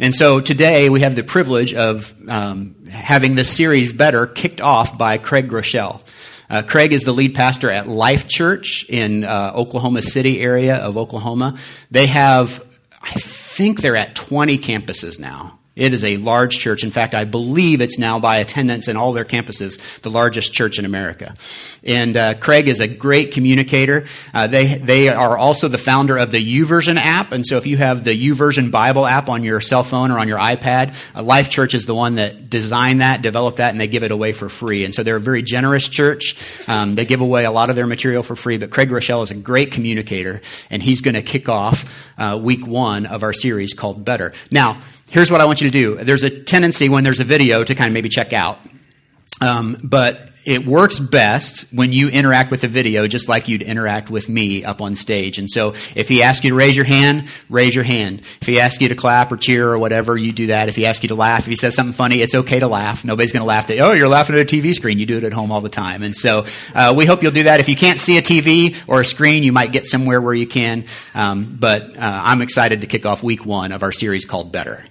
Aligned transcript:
And 0.00 0.14
so 0.14 0.40
today 0.40 0.88
we 0.90 1.00
have 1.00 1.16
the 1.16 1.24
privilege 1.24 1.74
of 1.74 2.14
um, 2.28 2.86
having 2.88 3.34
this 3.34 3.54
series 3.54 3.92
better 3.92 4.28
kicked 4.28 4.60
off 4.60 4.96
by 4.96 5.18
Craig 5.18 5.48
Groeschel. 5.48 6.02
Uh, 6.48 6.62
Craig 6.62 6.92
is 6.92 7.02
the 7.02 7.12
lead 7.12 7.34
pastor 7.34 7.68
at 7.68 7.88
Life 7.88 8.28
Church 8.28 8.86
in 8.88 9.24
uh, 9.24 9.52
Oklahoma 9.56 10.02
City 10.02 10.40
area 10.40 10.76
of 10.76 10.96
Oklahoma. 10.96 11.58
They 11.90 12.06
have, 12.06 12.64
I 13.02 13.10
think 13.14 13.80
they're 13.80 13.96
at 13.96 14.14
20 14.14 14.56
campuses 14.58 15.18
now. 15.18 15.57
It 15.78 15.94
is 15.94 16.02
a 16.02 16.16
large 16.16 16.58
church. 16.58 16.82
In 16.82 16.90
fact, 16.90 17.14
I 17.14 17.24
believe 17.24 17.80
it's 17.80 17.98
now 17.98 18.18
by 18.18 18.38
attendance 18.38 18.88
in 18.88 18.96
all 18.96 19.12
their 19.12 19.24
campuses, 19.24 20.00
the 20.00 20.10
largest 20.10 20.52
church 20.52 20.80
in 20.80 20.84
America. 20.84 21.34
And 21.84 22.16
uh, 22.16 22.34
Craig 22.34 22.66
is 22.66 22.80
a 22.80 22.88
great 22.88 23.32
communicator. 23.32 24.04
Uh, 24.34 24.48
they, 24.48 24.66
they 24.66 25.08
are 25.08 25.38
also 25.38 25.68
the 25.68 25.78
founder 25.78 26.18
of 26.18 26.32
the 26.32 26.44
YouVersion 26.44 26.96
app. 26.96 27.30
And 27.30 27.46
so 27.46 27.58
if 27.58 27.66
you 27.66 27.76
have 27.76 28.02
the 28.02 28.10
YouVersion 28.10 28.72
Bible 28.72 29.06
app 29.06 29.28
on 29.28 29.44
your 29.44 29.60
cell 29.60 29.84
phone 29.84 30.10
or 30.10 30.18
on 30.18 30.26
your 30.26 30.40
iPad, 30.40 30.96
uh, 31.14 31.22
Life 31.22 31.48
Church 31.48 31.74
is 31.74 31.86
the 31.86 31.94
one 31.94 32.16
that 32.16 32.50
designed 32.50 33.00
that, 33.00 33.22
developed 33.22 33.58
that, 33.58 33.70
and 33.70 33.80
they 33.80 33.86
give 33.86 34.02
it 34.02 34.10
away 34.10 34.32
for 34.32 34.48
free. 34.48 34.84
And 34.84 34.92
so 34.92 35.04
they're 35.04 35.16
a 35.16 35.20
very 35.20 35.42
generous 35.42 35.86
church. 35.86 36.34
Um, 36.68 36.94
they 36.94 37.04
give 37.04 37.20
away 37.20 37.44
a 37.44 37.52
lot 37.52 37.70
of 37.70 37.76
their 37.76 37.86
material 37.86 38.24
for 38.24 38.34
free. 38.34 38.58
But 38.58 38.70
Craig 38.70 38.88
Groeschel 38.88 39.22
is 39.22 39.30
a 39.30 39.36
great 39.36 39.70
communicator, 39.70 40.40
and 40.70 40.82
he's 40.82 41.00
going 41.00 41.14
to 41.14 41.22
kick 41.22 41.48
off 41.48 42.10
uh, 42.18 42.38
week 42.42 42.66
one 42.66 43.06
of 43.06 43.22
our 43.22 43.32
series 43.32 43.74
called 43.74 44.04
Better. 44.04 44.32
Now, 44.50 44.80
here's 45.10 45.30
what 45.30 45.40
I 45.40 45.44
want 45.44 45.60
you 45.60 45.70
to 45.70 45.72
do. 45.72 45.96
There's 45.96 46.22
a 46.22 46.30
tendency 46.30 46.88
when 46.88 47.04
there's 47.04 47.20
a 47.20 47.24
video 47.24 47.64
to 47.64 47.74
kind 47.74 47.88
of 47.88 47.94
maybe 47.94 48.08
check 48.08 48.32
out. 48.32 48.58
Um, 49.40 49.76
but 49.82 50.30
it 50.44 50.64
works 50.64 50.98
best 50.98 51.70
when 51.74 51.92
you 51.92 52.08
interact 52.08 52.50
with 52.50 52.62
the 52.62 52.68
video 52.68 53.06
just 53.06 53.28
like 53.28 53.48
you'd 53.48 53.60
interact 53.60 54.08
with 54.08 54.30
me 54.30 54.64
up 54.64 54.80
on 54.80 54.94
stage. 54.94 55.38
And 55.38 55.48
so 55.48 55.74
if 55.94 56.08
he 56.08 56.22
asks 56.22 56.42
you 56.42 56.50
to 56.50 56.56
raise 56.56 56.74
your 56.74 56.86
hand, 56.86 57.28
raise 57.50 57.74
your 57.74 57.84
hand. 57.84 58.20
If 58.40 58.46
he 58.46 58.58
asks 58.58 58.80
you 58.80 58.88
to 58.88 58.94
clap 58.94 59.30
or 59.30 59.36
cheer 59.36 59.70
or 59.70 59.78
whatever, 59.78 60.16
you 60.16 60.32
do 60.32 60.46
that. 60.46 60.70
If 60.70 60.76
he 60.76 60.86
asks 60.86 61.02
you 61.02 61.10
to 61.10 61.14
laugh, 61.14 61.40
if 61.40 61.48
he 61.48 61.56
says 61.56 61.74
something 61.74 61.92
funny, 61.92 62.22
it's 62.22 62.34
okay 62.34 62.60
to 62.60 62.66
laugh. 62.66 63.04
Nobody's 63.04 63.30
going 63.30 63.42
to 63.42 63.46
laugh 63.46 63.68
at, 63.70 63.78
oh, 63.78 63.92
you're 63.92 64.08
laughing 64.08 64.36
at 64.36 64.40
a 64.40 64.56
TV 64.56 64.72
screen. 64.74 64.98
You 64.98 65.04
do 65.04 65.18
it 65.18 65.24
at 65.24 65.34
home 65.34 65.52
all 65.52 65.60
the 65.60 65.68
time. 65.68 66.02
And 66.02 66.16
so 66.16 66.46
uh, 66.74 66.94
we 66.96 67.04
hope 67.04 67.22
you'll 67.22 67.32
do 67.32 67.42
that. 67.42 67.60
If 67.60 67.68
you 67.68 67.76
can't 67.76 68.00
see 68.00 68.16
a 68.16 68.22
TV 68.22 68.82
or 68.86 69.02
a 69.02 69.04
screen, 69.04 69.42
you 69.42 69.52
might 69.52 69.70
get 69.70 69.84
somewhere 69.84 70.20
where 70.20 70.34
you 70.34 70.46
can. 70.46 70.84
Um, 71.14 71.58
but 71.60 71.94
uh, 71.94 72.22
I'm 72.24 72.40
excited 72.40 72.80
to 72.80 72.86
kick 72.86 73.04
off 73.04 73.22
week 73.22 73.44
one 73.44 73.72
of 73.72 73.82
our 73.82 73.92
series 73.92 74.24
called 74.24 74.50
Better. 74.50 74.86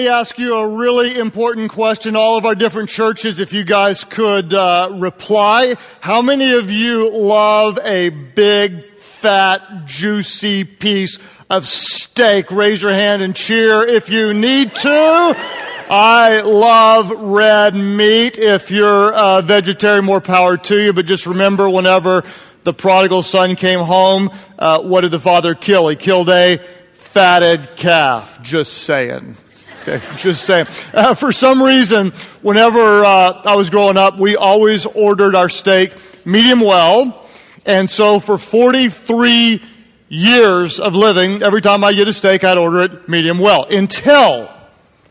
Me 0.00 0.08
ask 0.08 0.38
you 0.38 0.54
a 0.54 0.66
really 0.66 1.18
important 1.18 1.70
question. 1.70 2.16
All 2.16 2.38
of 2.38 2.46
our 2.46 2.54
different 2.54 2.88
churches, 2.88 3.38
if 3.38 3.52
you 3.52 3.64
guys 3.64 4.02
could 4.02 4.54
uh, 4.54 4.88
reply. 4.94 5.74
How 6.00 6.22
many 6.22 6.54
of 6.54 6.70
you 6.70 7.10
love 7.10 7.78
a 7.84 8.08
big, 8.08 8.90
fat, 8.94 9.84
juicy 9.84 10.64
piece 10.64 11.18
of 11.50 11.66
steak? 11.66 12.50
Raise 12.50 12.80
your 12.80 12.94
hand 12.94 13.20
and 13.20 13.36
cheer 13.36 13.86
if 13.86 14.08
you 14.08 14.32
need 14.32 14.74
to. 14.76 15.36
I 15.90 16.40
love 16.46 17.10
red 17.10 17.74
meat. 17.74 18.38
If 18.38 18.70
you're 18.70 19.12
a 19.14 19.42
vegetarian, 19.42 20.06
more 20.06 20.22
power 20.22 20.56
to 20.56 20.82
you. 20.82 20.94
But 20.94 21.04
just 21.04 21.26
remember, 21.26 21.68
whenever 21.68 22.24
the 22.64 22.72
prodigal 22.72 23.22
son 23.22 23.54
came 23.54 23.80
home, 23.80 24.30
uh, 24.58 24.80
what 24.80 25.02
did 25.02 25.10
the 25.10 25.20
father 25.20 25.54
kill? 25.54 25.88
He 25.88 25.96
killed 25.96 26.30
a 26.30 26.58
fatted 26.92 27.76
calf. 27.76 28.40
Just 28.40 28.78
saying. 28.78 29.36
Okay, 29.82 30.00
just 30.18 30.44
saying. 30.44 30.66
Uh, 30.92 31.14
for 31.14 31.32
some 31.32 31.62
reason, 31.62 32.10
whenever 32.42 33.02
uh, 33.04 33.40
I 33.44 33.56
was 33.56 33.70
growing 33.70 33.96
up, 33.96 34.18
we 34.18 34.36
always 34.36 34.84
ordered 34.84 35.34
our 35.34 35.48
steak 35.48 35.94
medium 36.26 36.60
well. 36.60 37.26
And 37.64 37.88
so 37.88 38.20
for 38.20 38.36
43 38.36 39.62
years 40.08 40.80
of 40.80 40.94
living, 40.94 41.42
every 41.42 41.62
time 41.62 41.82
I 41.82 41.94
get 41.94 42.08
a 42.08 42.12
steak, 42.12 42.44
I'd 42.44 42.58
order 42.58 42.80
it 42.80 43.08
medium 43.08 43.38
well. 43.38 43.64
Until 43.64 44.52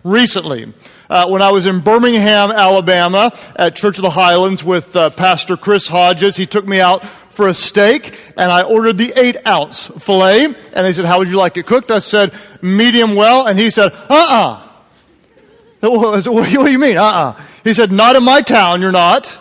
recently, 0.04 0.72
uh, 1.10 1.28
when 1.28 1.42
I 1.42 1.52
was 1.52 1.66
in 1.66 1.80
Birmingham, 1.80 2.52
Alabama, 2.52 3.32
at 3.56 3.76
Church 3.76 3.98
of 3.98 4.04
the 4.04 4.12
Highlands 4.12 4.64
with 4.64 4.96
uh, 4.96 5.10
Pastor 5.10 5.58
Chris 5.58 5.88
Hodges, 5.88 6.36
he 6.36 6.46
took 6.46 6.68
me 6.68 6.80
out 6.80 7.04
for 7.40 7.48
a 7.48 7.54
steak, 7.54 8.20
and 8.36 8.52
I 8.52 8.64
ordered 8.64 8.98
the 8.98 9.14
eight 9.16 9.38
ounce 9.48 9.88
filet. 9.88 10.54
And 10.74 10.86
he 10.86 10.92
said, 10.92 11.06
How 11.06 11.20
would 11.20 11.30
you 11.30 11.38
like 11.38 11.56
it 11.56 11.66
cooked? 11.66 11.90
I 11.90 12.00
said, 12.00 12.34
Medium 12.62 13.16
well. 13.16 13.48
And 13.48 13.58
he 13.58 13.72
said, 13.72 13.94
Uh 14.10 14.62
uh 15.82 15.90
What 15.90 16.50
do 16.50 16.70
you 16.70 16.78
mean? 16.78 16.98
Uh 16.98 17.04
uh 17.04 17.42
He 17.64 17.74
said, 17.74 17.94
Not 17.94 18.18
in 18.18 18.26
my 18.26 18.42
town, 18.42 18.82
you're 18.82 18.92
not. 18.92 19.40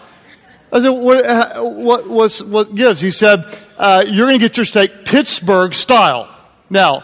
I 0.70 0.80
said, 0.80 0.90
What, 0.90 1.26
uh, 1.26 1.60
what 1.62 2.08
was, 2.08 2.44
what, 2.44 2.72
yes. 2.76 3.00
He 3.00 3.10
said, 3.10 3.44
uh, 3.78 4.04
You're 4.06 4.28
going 4.28 4.38
to 4.38 4.46
get 4.46 4.56
your 4.56 4.64
steak 4.64 5.04
Pittsburgh 5.04 5.74
style. 5.74 6.32
Now, 6.70 7.02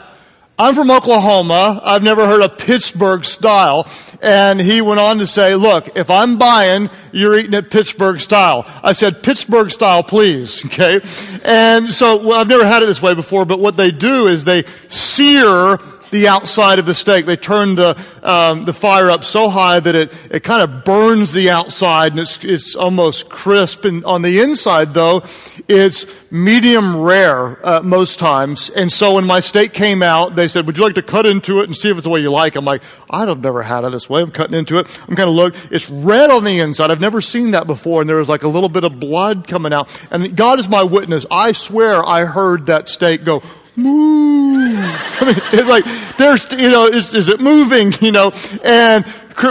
I'm 0.56 0.76
from 0.76 0.88
Oklahoma. 0.88 1.80
I've 1.82 2.04
never 2.04 2.28
heard 2.28 2.40
of 2.40 2.58
Pittsburgh 2.58 3.24
style. 3.24 3.88
And 4.22 4.60
he 4.60 4.80
went 4.80 5.00
on 5.00 5.18
to 5.18 5.26
say, 5.26 5.56
look, 5.56 5.96
if 5.96 6.10
I'm 6.10 6.38
buying, 6.38 6.90
you're 7.10 7.36
eating 7.36 7.54
it 7.54 7.72
Pittsburgh 7.72 8.20
style. 8.20 8.64
I 8.80 8.92
said, 8.92 9.24
Pittsburgh 9.24 9.70
style, 9.70 10.02
please. 10.02 10.64
Okay. 10.74 11.00
And 11.44 11.90
so 11.90 12.16
well, 12.16 12.40
I've 12.40 12.48
never 12.48 12.66
had 12.66 12.82
it 12.82 12.86
this 12.86 13.00
way 13.00 13.14
before, 13.14 13.44
but 13.44 13.60
what 13.60 13.76
they 13.76 13.92
do 13.92 14.26
is 14.26 14.44
they 14.44 14.64
sear 14.88 15.78
the 16.14 16.28
outside 16.28 16.78
of 16.78 16.86
the 16.86 16.94
steak. 16.94 17.26
They 17.26 17.36
turn 17.36 17.74
the, 17.74 18.00
um, 18.22 18.62
the 18.62 18.72
fire 18.72 19.10
up 19.10 19.24
so 19.24 19.48
high 19.48 19.80
that 19.80 19.96
it, 19.96 20.12
it 20.30 20.44
kind 20.44 20.62
of 20.62 20.84
burns 20.84 21.32
the 21.32 21.50
outside 21.50 22.12
and 22.12 22.20
it's, 22.20 22.42
it's 22.44 22.76
almost 22.76 23.28
crisp. 23.28 23.84
And 23.84 24.04
on 24.04 24.22
the 24.22 24.38
inside, 24.38 24.94
though, 24.94 25.24
it's 25.66 26.06
medium 26.30 26.96
rare 26.96 27.58
uh, 27.66 27.82
most 27.82 28.20
times. 28.20 28.70
And 28.70 28.92
so 28.92 29.14
when 29.14 29.26
my 29.26 29.40
steak 29.40 29.72
came 29.72 30.04
out, 30.04 30.36
they 30.36 30.46
said, 30.46 30.66
Would 30.66 30.78
you 30.78 30.84
like 30.84 30.94
to 30.94 31.02
cut 31.02 31.26
into 31.26 31.60
it 31.60 31.64
and 31.64 31.76
see 31.76 31.90
if 31.90 31.96
it's 31.96 32.04
the 32.04 32.10
way 32.10 32.20
you 32.20 32.30
like? 32.30 32.54
I'm 32.54 32.64
like, 32.64 32.82
I've 33.10 33.40
never 33.40 33.64
had 33.64 33.82
it 33.82 33.90
this 33.90 34.08
way. 34.08 34.22
I'm 34.22 34.30
cutting 34.30 34.56
into 34.56 34.78
it. 34.78 35.00
I'm 35.08 35.16
kind 35.16 35.28
of 35.28 35.34
look. 35.34 35.56
It's 35.72 35.90
red 35.90 36.30
on 36.30 36.44
the 36.44 36.60
inside. 36.60 36.92
I've 36.92 37.00
never 37.00 37.20
seen 37.20 37.50
that 37.50 37.66
before. 37.66 38.02
And 38.02 38.08
there 38.08 38.18
was 38.18 38.28
like 38.28 38.44
a 38.44 38.48
little 38.48 38.68
bit 38.68 38.84
of 38.84 39.00
blood 39.00 39.48
coming 39.48 39.72
out. 39.72 39.90
And 40.12 40.36
God 40.36 40.60
is 40.60 40.68
my 40.68 40.84
witness. 40.84 41.26
I 41.28 41.50
swear 41.50 42.06
I 42.06 42.24
heard 42.24 42.66
that 42.66 42.86
steak 42.86 43.24
go, 43.24 43.42
move. 43.76 44.78
I 45.20 45.24
mean, 45.24 45.36
it's 45.52 45.68
like, 45.68 45.84
there's, 46.16 46.50
you 46.52 46.70
know, 46.70 46.86
is, 46.86 47.14
is 47.14 47.28
it 47.28 47.40
moving, 47.40 47.92
you 48.00 48.12
know? 48.12 48.32
And 48.64 49.04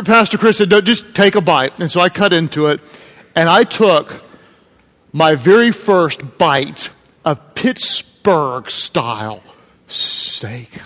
Pastor 0.05 0.37
Chris 0.37 0.57
said, 0.57 0.69
just 0.85 1.13
take 1.15 1.35
a 1.35 1.41
bite. 1.41 1.79
And 1.79 1.91
so 1.91 1.99
I 1.99 2.09
cut 2.09 2.33
into 2.33 2.67
it, 2.67 2.81
and 3.35 3.49
I 3.49 3.63
took 3.63 4.23
my 5.11 5.35
very 5.35 5.71
first 5.71 6.37
bite 6.37 6.89
of 7.23 7.55
Pittsburgh 7.55 8.69
style 8.69 9.43
steak. 9.87 10.79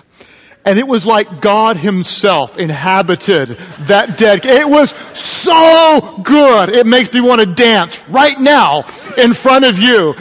And 0.66 0.78
it 0.78 0.86
was 0.86 1.06
like 1.06 1.40
God 1.40 1.78
Himself 1.78 2.58
inhabited 2.58 3.58
that 3.88 4.18
dead. 4.18 4.46
It 4.46 4.68
was 4.68 4.94
so 5.18 6.20
good. 6.24 6.68
It 6.68 6.86
makes 6.86 7.14
me 7.14 7.22
want 7.22 7.40
to 7.40 7.48
dance 7.48 8.06
right 8.10 8.38
now 8.38 8.84
in 9.18 9.34
front 9.34 9.64
of 9.64 9.80
you. 9.80 10.14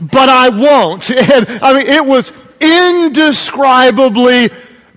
But 0.00 0.28
I 0.28 0.48
won't. 0.50 1.10
And 1.30 1.48
I 1.60 1.72
mean, 1.74 1.88
it 1.88 2.06
was 2.06 2.32
indescribably 2.60 4.50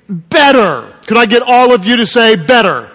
better. 0.07 0.93
Could 1.07 1.17
I 1.17 1.25
get 1.25 1.41
all 1.41 1.73
of 1.73 1.85
you 1.85 1.97
to 1.97 2.07
say 2.07 2.35
better? 2.35 2.89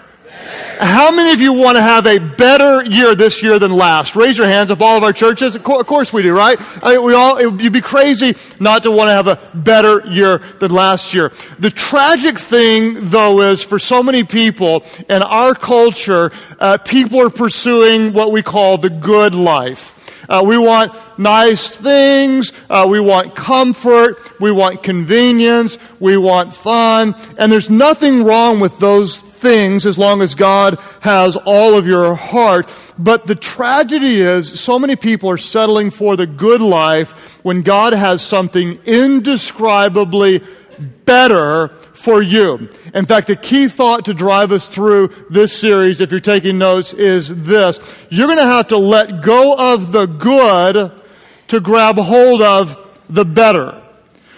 How 0.80 1.10
many 1.10 1.32
of 1.32 1.40
you 1.40 1.52
want 1.54 1.76
to 1.76 1.82
have 1.82 2.06
a 2.06 2.18
better 2.18 2.84
year 2.84 3.16
this 3.16 3.42
year 3.42 3.58
than 3.58 3.72
last? 3.72 4.14
Raise 4.14 4.38
your 4.38 4.46
hands 4.46 4.70
up, 4.70 4.80
all 4.80 4.96
of 4.96 5.02
our 5.02 5.12
churches. 5.12 5.56
Of 5.56 5.64
course 5.64 6.12
we 6.12 6.22
do, 6.22 6.32
right? 6.32 6.56
I 6.84 6.94
mean, 6.94 7.04
we 7.04 7.14
all, 7.14 7.40
you'd 7.40 7.72
be 7.72 7.80
crazy 7.80 8.36
not 8.60 8.84
to 8.84 8.92
want 8.92 9.08
to 9.08 9.12
have 9.12 9.26
a 9.26 9.40
better 9.54 10.06
year 10.06 10.38
than 10.38 10.70
last 10.70 11.14
year. 11.14 11.32
The 11.58 11.70
tragic 11.70 12.38
thing, 12.38 13.08
though, 13.08 13.40
is 13.40 13.64
for 13.64 13.80
so 13.80 14.04
many 14.04 14.22
people 14.22 14.84
in 15.08 15.22
our 15.22 15.52
culture, 15.52 16.30
uh, 16.60 16.78
people 16.78 17.20
are 17.22 17.30
pursuing 17.30 18.12
what 18.12 18.30
we 18.30 18.42
call 18.42 18.78
the 18.78 18.90
good 18.90 19.34
life. 19.34 19.96
Uh, 20.28 20.44
we 20.46 20.58
want 20.58 20.92
nice 21.18 21.74
things. 21.74 22.52
Uh, 22.70 22.86
we 22.88 23.00
want 23.00 23.34
comfort. 23.34 24.16
We 24.40 24.52
want 24.52 24.82
convenience. 24.82 25.78
We 26.00 26.16
want 26.16 26.54
fun. 26.54 27.14
And 27.38 27.50
there's 27.50 27.70
nothing 27.70 28.24
wrong 28.24 28.60
with 28.60 28.78
those 28.78 29.20
things 29.20 29.86
as 29.86 29.98
long 29.98 30.20
as 30.20 30.34
God 30.34 30.78
has 31.00 31.36
all 31.36 31.74
of 31.74 31.86
your 31.86 32.14
heart. 32.14 32.72
But 32.98 33.26
the 33.26 33.34
tragedy 33.34 34.20
is 34.20 34.60
so 34.60 34.78
many 34.78 34.96
people 34.96 35.30
are 35.30 35.38
settling 35.38 35.90
for 35.90 36.16
the 36.16 36.26
good 36.26 36.60
life 36.60 37.38
when 37.44 37.62
God 37.62 37.92
has 37.92 38.22
something 38.22 38.78
indescribably 38.84 40.42
better 41.04 41.68
for 41.92 42.22
you. 42.22 42.68
In 42.94 43.06
fact, 43.06 43.30
a 43.30 43.36
key 43.36 43.68
thought 43.68 44.04
to 44.04 44.14
drive 44.14 44.52
us 44.52 44.72
through 44.72 45.08
this 45.30 45.52
series, 45.52 46.00
if 46.00 46.10
you're 46.10 46.20
taking 46.20 46.58
notes, 46.58 46.92
is 46.92 47.44
this. 47.44 47.96
You're 48.08 48.28
going 48.28 48.38
to 48.38 48.44
have 48.44 48.68
to 48.68 48.78
let 48.78 49.22
go 49.22 49.54
of 49.56 49.92
the 49.92 50.06
good 50.06 50.92
to 51.48 51.60
grab 51.60 51.96
hold 51.96 52.42
of 52.42 52.78
the 53.08 53.24
better. 53.24 53.82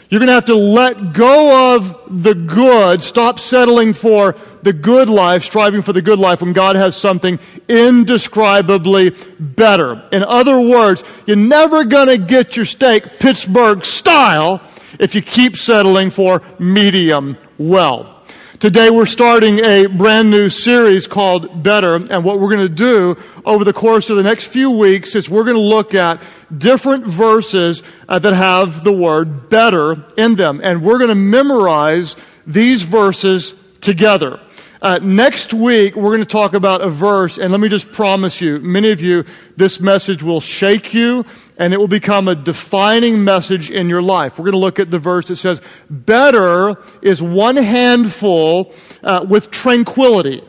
You're 0.09 0.19
going 0.19 0.27
to 0.27 0.33
have 0.33 0.47
to 0.47 0.57
let 0.57 1.13
go 1.13 1.77
of 1.77 2.23
the 2.23 2.35
good, 2.35 3.01
stop 3.01 3.39
settling 3.39 3.93
for 3.93 4.35
the 4.63 4.73
good 4.73 5.09
life, 5.09 5.45
striving 5.45 5.83
for 5.83 5.93
the 5.93 6.03
good 6.03 6.19
life 6.19 6.43
when 6.43 6.53
God 6.53 6.75
has 6.75 6.97
something 6.97 7.39
indescribably 7.69 9.15
better. 9.39 10.03
In 10.11 10.25
other 10.25 10.61
words, 10.61 11.05
you're 11.27 11.37
never 11.37 11.85
going 11.85 12.09
to 12.09 12.19
get 12.19 12.57
your 12.57 12.65
steak 12.65 13.21
Pittsburgh 13.21 13.85
style 13.85 14.61
if 14.99 15.15
you 15.15 15.23
keep 15.23 15.57
settling 15.57 16.11
for 16.11 16.43
medium 16.59 17.37
well. 17.57 18.20
Today 18.61 18.91
we're 18.91 19.07
starting 19.07 19.65
a 19.65 19.87
brand 19.87 20.31
new 20.31 20.51
series 20.51 21.07
called 21.07 21.63
Better, 21.63 21.95
and 21.95 22.23
what 22.23 22.39
we're 22.39 22.55
going 22.55 22.69
to 22.69 22.69
do 22.69 23.17
over 23.47 23.65
the 23.65 23.73
course 23.73 24.11
of 24.11 24.19
the 24.19 24.23
next 24.23 24.49
few 24.49 24.71
weeks 24.71 25.15
is 25.15 25.31
we're 25.31 25.45
going 25.45 25.57
to 25.57 25.63
look 25.63 25.95
at 25.95 26.21
different 26.59 27.07
verses 27.07 27.83
uh, 28.07 28.19
that 28.19 28.35
have 28.35 28.85
the 28.85 28.93
word 28.93 29.49
better 29.49 30.05
in 30.19 30.35
them, 30.35 30.61
and 30.63 30.83
we're 30.83 30.99
going 30.99 31.09
to 31.09 31.15
memorize 31.15 32.17
these 32.47 32.83
verses 32.83 33.55
together. 33.81 34.39
Uh, 34.83 34.99
next 35.03 35.55
week, 35.55 35.97
we're 35.97 36.11
going 36.11 36.21
to 36.21 36.27
talk 36.27 36.53
about 36.53 36.83
a 36.83 36.91
verse, 36.91 37.39
and 37.39 37.53
let 37.53 37.61
me 37.61 37.69
just 37.71 37.91
promise 37.93 38.43
you, 38.43 38.59
many 38.61 38.91
of 38.91 39.01
you, 39.01 39.25
this 39.57 39.81
message 39.81 40.23
will 40.23 40.43
shake 40.43 40.93
you, 40.93 41.25
and 41.61 41.75
it 41.75 41.77
will 41.77 41.89
become 41.89 42.27
a 42.27 42.35
defining 42.35 43.23
message 43.23 43.71
in 43.71 43.91
your 43.91 44.01
life. 44.01 44.39
We're 44.39 44.47
going 44.47 44.53
to 44.53 44.59
look 44.59 44.79
at 44.79 44.91
the 44.91 44.99
verse 44.99 45.29
that 45.29 45.37
says, 45.37 45.61
Better 45.91 46.75
is 47.03 47.23
one 47.23 47.57
handful 47.57 48.73
uh, 49.03 49.27
with 49.29 49.51
tranquility 49.51 50.43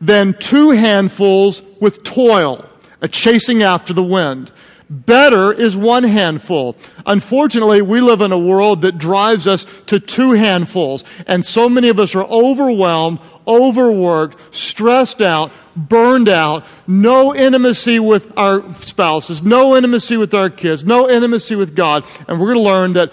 than 0.00 0.34
two 0.34 0.72
handfuls 0.72 1.62
with 1.80 2.02
toil, 2.02 2.68
a 3.00 3.06
chasing 3.06 3.62
after 3.62 3.92
the 3.92 4.02
wind. 4.02 4.50
Better 4.90 5.52
is 5.52 5.76
one 5.76 6.04
handful. 6.04 6.74
Unfortunately, 7.04 7.82
we 7.82 8.00
live 8.00 8.22
in 8.22 8.32
a 8.32 8.38
world 8.38 8.80
that 8.82 8.96
drives 8.96 9.46
us 9.46 9.66
to 9.86 10.00
two 10.00 10.32
handfuls. 10.32 11.04
And 11.26 11.44
so 11.44 11.68
many 11.68 11.88
of 11.88 11.98
us 11.98 12.14
are 12.14 12.24
overwhelmed, 12.24 13.18
overworked, 13.46 14.54
stressed 14.54 15.20
out, 15.20 15.52
burned 15.76 16.28
out, 16.28 16.64
no 16.86 17.34
intimacy 17.34 17.98
with 17.98 18.32
our 18.36 18.72
spouses, 18.72 19.42
no 19.42 19.76
intimacy 19.76 20.16
with 20.16 20.32
our 20.32 20.48
kids, 20.48 20.84
no 20.84 21.08
intimacy 21.08 21.54
with 21.54 21.76
God. 21.76 22.04
And 22.26 22.40
we're 22.40 22.54
going 22.54 22.64
to 22.64 22.70
learn 22.70 22.92
that 22.94 23.12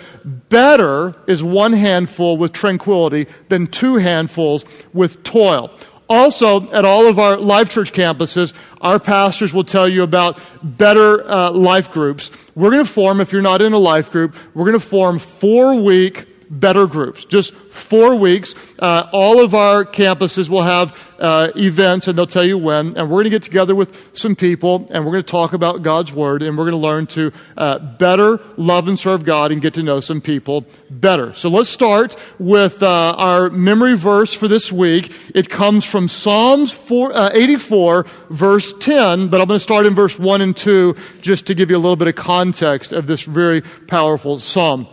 better 0.49 1.13
is 1.27 1.43
one 1.43 1.73
handful 1.73 2.37
with 2.37 2.53
tranquility 2.53 3.27
than 3.49 3.67
two 3.67 3.97
handfuls 3.97 4.65
with 4.93 5.23
toil. 5.23 5.77
Also, 6.07 6.69
at 6.69 6.85
all 6.85 7.07
of 7.07 7.17
our 7.17 7.37
Life 7.37 7.69
Church 7.69 7.91
campuses, 7.91 8.53
our 8.81 8.99
pastors 8.99 9.53
will 9.53 9.63
tell 9.63 9.89
you 9.89 10.03
about 10.03 10.39
better 10.61 11.27
uh, 11.27 11.51
life 11.51 11.91
groups. 11.91 12.29
We're 12.53 12.69
going 12.69 12.85
to 12.85 12.91
form, 12.91 13.21
if 13.21 13.31
you're 13.31 13.41
not 13.41 13.61
in 13.61 13.73
a 13.73 13.79
life 13.79 14.11
group, 14.11 14.35
we're 14.53 14.65
going 14.65 14.79
to 14.79 14.85
form 14.85 15.17
four 15.17 15.81
week 15.81 16.27
better 16.49 16.87
groups. 16.87 17.25
Just 17.25 17.53
four 17.55 18.15
weeks. 18.15 18.55
Uh, 18.79 19.09
all 19.11 19.39
of 19.39 19.53
our 19.53 19.85
campuses 19.85 20.49
will 20.49 20.63
have 20.63 21.13
uh, 21.19 21.51
events, 21.55 22.07
and 22.07 22.17
they'll 22.17 22.27
tell 22.27 22.45
you 22.45 22.57
when. 22.57 22.97
And 22.97 23.09
we're 23.09 23.17
going 23.17 23.25
to 23.25 23.29
get 23.29 23.43
together 23.43 23.75
with 23.75 24.17
some 24.17 24.35
people, 24.35 24.87
and 24.91 25.05
we're 25.05 25.11
going 25.11 25.23
to 25.23 25.31
talk 25.31 25.53
about 25.53 25.81
God's 25.81 26.13
Word, 26.13 26.41
and 26.41 26.57
we're 26.57 26.65
going 26.65 26.81
to 26.81 26.87
learn 26.87 27.07
to 27.07 27.31
uh, 27.57 27.79
better 27.79 28.39
love 28.57 28.87
and 28.87 28.97
serve 28.97 29.25
God 29.25 29.51
and 29.51 29.61
get 29.61 29.73
to 29.75 29.83
know 29.83 29.99
some 29.99 30.21
people 30.21 30.65
better. 30.89 31.33
So 31.33 31.49
let's 31.49 31.69
start 31.69 32.15
with 32.39 32.81
uh, 32.83 33.15
our 33.17 33.49
memory 33.49 33.95
verse 33.95 34.33
for 34.33 34.47
this 34.47 34.71
week. 34.71 35.11
It 35.33 35.49
comes 35.49 35.85
from 35.85 36.07
Psalms 36.07 36.71
4, 36.71 37.15
uh, 37.15 37.29
84, 37.33 38.05
verse 38.29 38.73
10, 38.73 39.27
but 39.29 39.41
I'm 39.41 39.47
going 39.47 39.57
to 39.57 39.63
start 39.63 39.85
in 39.85 39.95
verse 39.95 40.17
1 40.19 40.41
and 40.41 40.55
2 40.55 40.95
just 41.21 41.47
to 41.47 41.55
give 41.55 41.69
you 41.69 41.77
a 41.77 41.79
little 41.79 41.95
bit 41.95 42.07
of 42.07 42.15
context 42.15 42.93
of 42.93 43.07
this 43.07 43.23
very 43.23 43.61
powerful 43.87 44.39
psalm. 44.39 44.87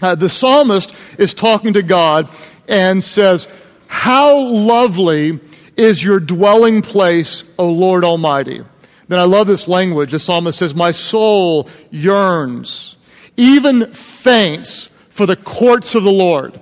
Uh, 0.00 0.14
the 0.14 0.28
psalmist 0.28 0.94
is 1.18 1.34
talking 1.34 1.72
to 1.72 1.82
God 1.82 2.28
and 2.68 3.02
says, 3.02 3.48
How 3.86 4.38
lovely 4.38 5.40
is 5.76 6.02
your 6.02 6.20
dwelling 6.20 6.82
place, 6.82 7.44
O 7.58 7.68
Lord 7.68 8.04
Almighty. 8.04 8.64
Then 9.08 9.18
I 9.18 9.24
love 9.24 9.46
this 9.46 9.68
language. 9.68 10.12
The 10.12 10.18
psalmist 10.18 10.58
says, 10.58 10.74
My 10.74 10.92
soul 10.92 11.68
yearns, 11.90 12.96
even 13.36 13.92
faints 13.92 14.90
for 15.10 15.26
the 15.26 15.36
courts 15.36 15.94
of 15.94 16.04
the 16.04 16.12
Lord. 16.12 16.60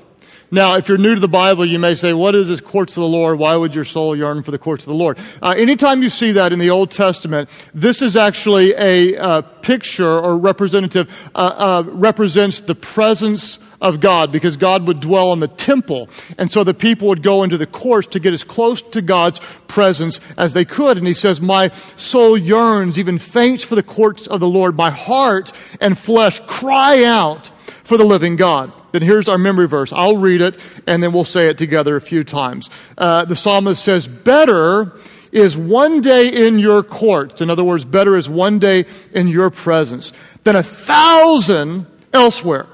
Now, 0.50 0.76
if 0.76 0.88
you're 0.88 0.98
new 0.98 1.14
to 1.14 1.20
the 1.20 1.28
Bible, 1.28 1.66
you 1.66 1.78
may 1.78 1.94
say, 1.94 2.12
What 2.12 2.34
is 2.34 2.48
this 2.48 2.60
courts 2.60 2.96
of 2.96 3.02
the 3.02 3.08
Lord? 3.08 3.38
Why 3.38 3.56
would 3.56 3.74
your 3.74 3.84
soul 3.84 4.16
yearn 4.16 4.42
for 4.42 4.50
the 4.50 4.58
courts 4.58 4.84
of 4.84 4.88
the 4.88 4.94
Lord? 4.94 5.18
Uh, 5.42 5.54
anytime 5.56 6.02
you 6.02 6.08
see 6.08 6.32
that 6.32 6.52
in 6.52 6.58
the 6.58 6.70
Old 6.70 6.90
Testament, 6.90 7.48
this 7.72 8.02
is 8.02 8.16
actually 8.16 8.74
a 8.74 9.16
uh, 9.16 9.42
picture 9.42 10.18
or 10.18 10.36
representative, 10.36 11.12
uh, 11.34 11.38
uh, 11.38 11.90
represents 11.90 12.60
the 12.60 12.74
presence 12.74 13.58
of 13.80 14.00
God 14.00 14.32
because 14.32 14.56
God 14.56 14.86
would 14.86 15.00
dwell 15.00 15.32
in 15.32 15.40
the 15.40 15.48
temple. 15.48 16.08
And 16.38 16.50
so 16.50 16.64
the 16.64 16.74
people 16.74 17.08
would 17.08 17.22
go 17.22 17.42
into 17.42 17.58
the 17.58 17.66
courts 17.66 18.08
to 18.08 18.20
get 18.20 18.32
as 18.32 18.42
close 18.42 18.80
to 18.80 19.02
God's 19.02 19.40
presence 19.68 20.20
as 20.38 20.54
they 20.54 20.64
could. 20.64 20.96
And 20.96 21.06
he 21.06 21.14
says, 21.14 21.40
My 21.40 21.68
soul 21.96 22.36
yearns, 22.36 22.98
even 22.98 23.18
faints 23.18 23.62
for 23.62 23.74
the 23.74 23.82
courts 23.82 24.26
of 24.26 24.40
the 24.40 24.48
Lord. 24.48 24.76
My 24.76 24.90
heart 24.90 25.52
and 25.80 25.98
flesh 25.98 26.40
cry 26.46 27.04
out 27.04 27.50
for 27.84 27.96
the 27.96 28.04
living 28.04 28.36
God 28.36 28.72
then 28.94 29.02
here's 29.02 29.28
our 29.28 29.38
memory 29.38 29.66
verse. 29.66 29.92
I'll 29.92 30.18
read 30.18 30.40
it 30.40 30.60
and 30.86 31.02
then 31.02 31.12
we'll 31.12 31.24
say 31.24 31.48
it 31.48 31.58
together 31.58 31.96
a 31.96 32.00
few 32.00 32.22
times. 32.22 32.70
Uh, 32.96 33.24
the 33.24 33.34
psalmist 33.34 33.82
says, 33.82 34.06
Better 34.06 34.92
is 35.32 35.56
one 35.56 36.00
day 36.00 36.28
in 36.28 36.60
your 36.60 36.84
courts. 36.84 37.40
In 37.40 37.50
other 37.50 37.64
words, 37.64 37.84
better 37.84 38.16
is 38.16 38.28
one 38.28 38.60
day 38.60 38.84
in 39.12 39.26
your 39.26 39.50
presence 39.50 40.12
than 40.44 40.54
a 40.54 40.62
thousand 40.62 41.88
elsewhere. 42.12 42.68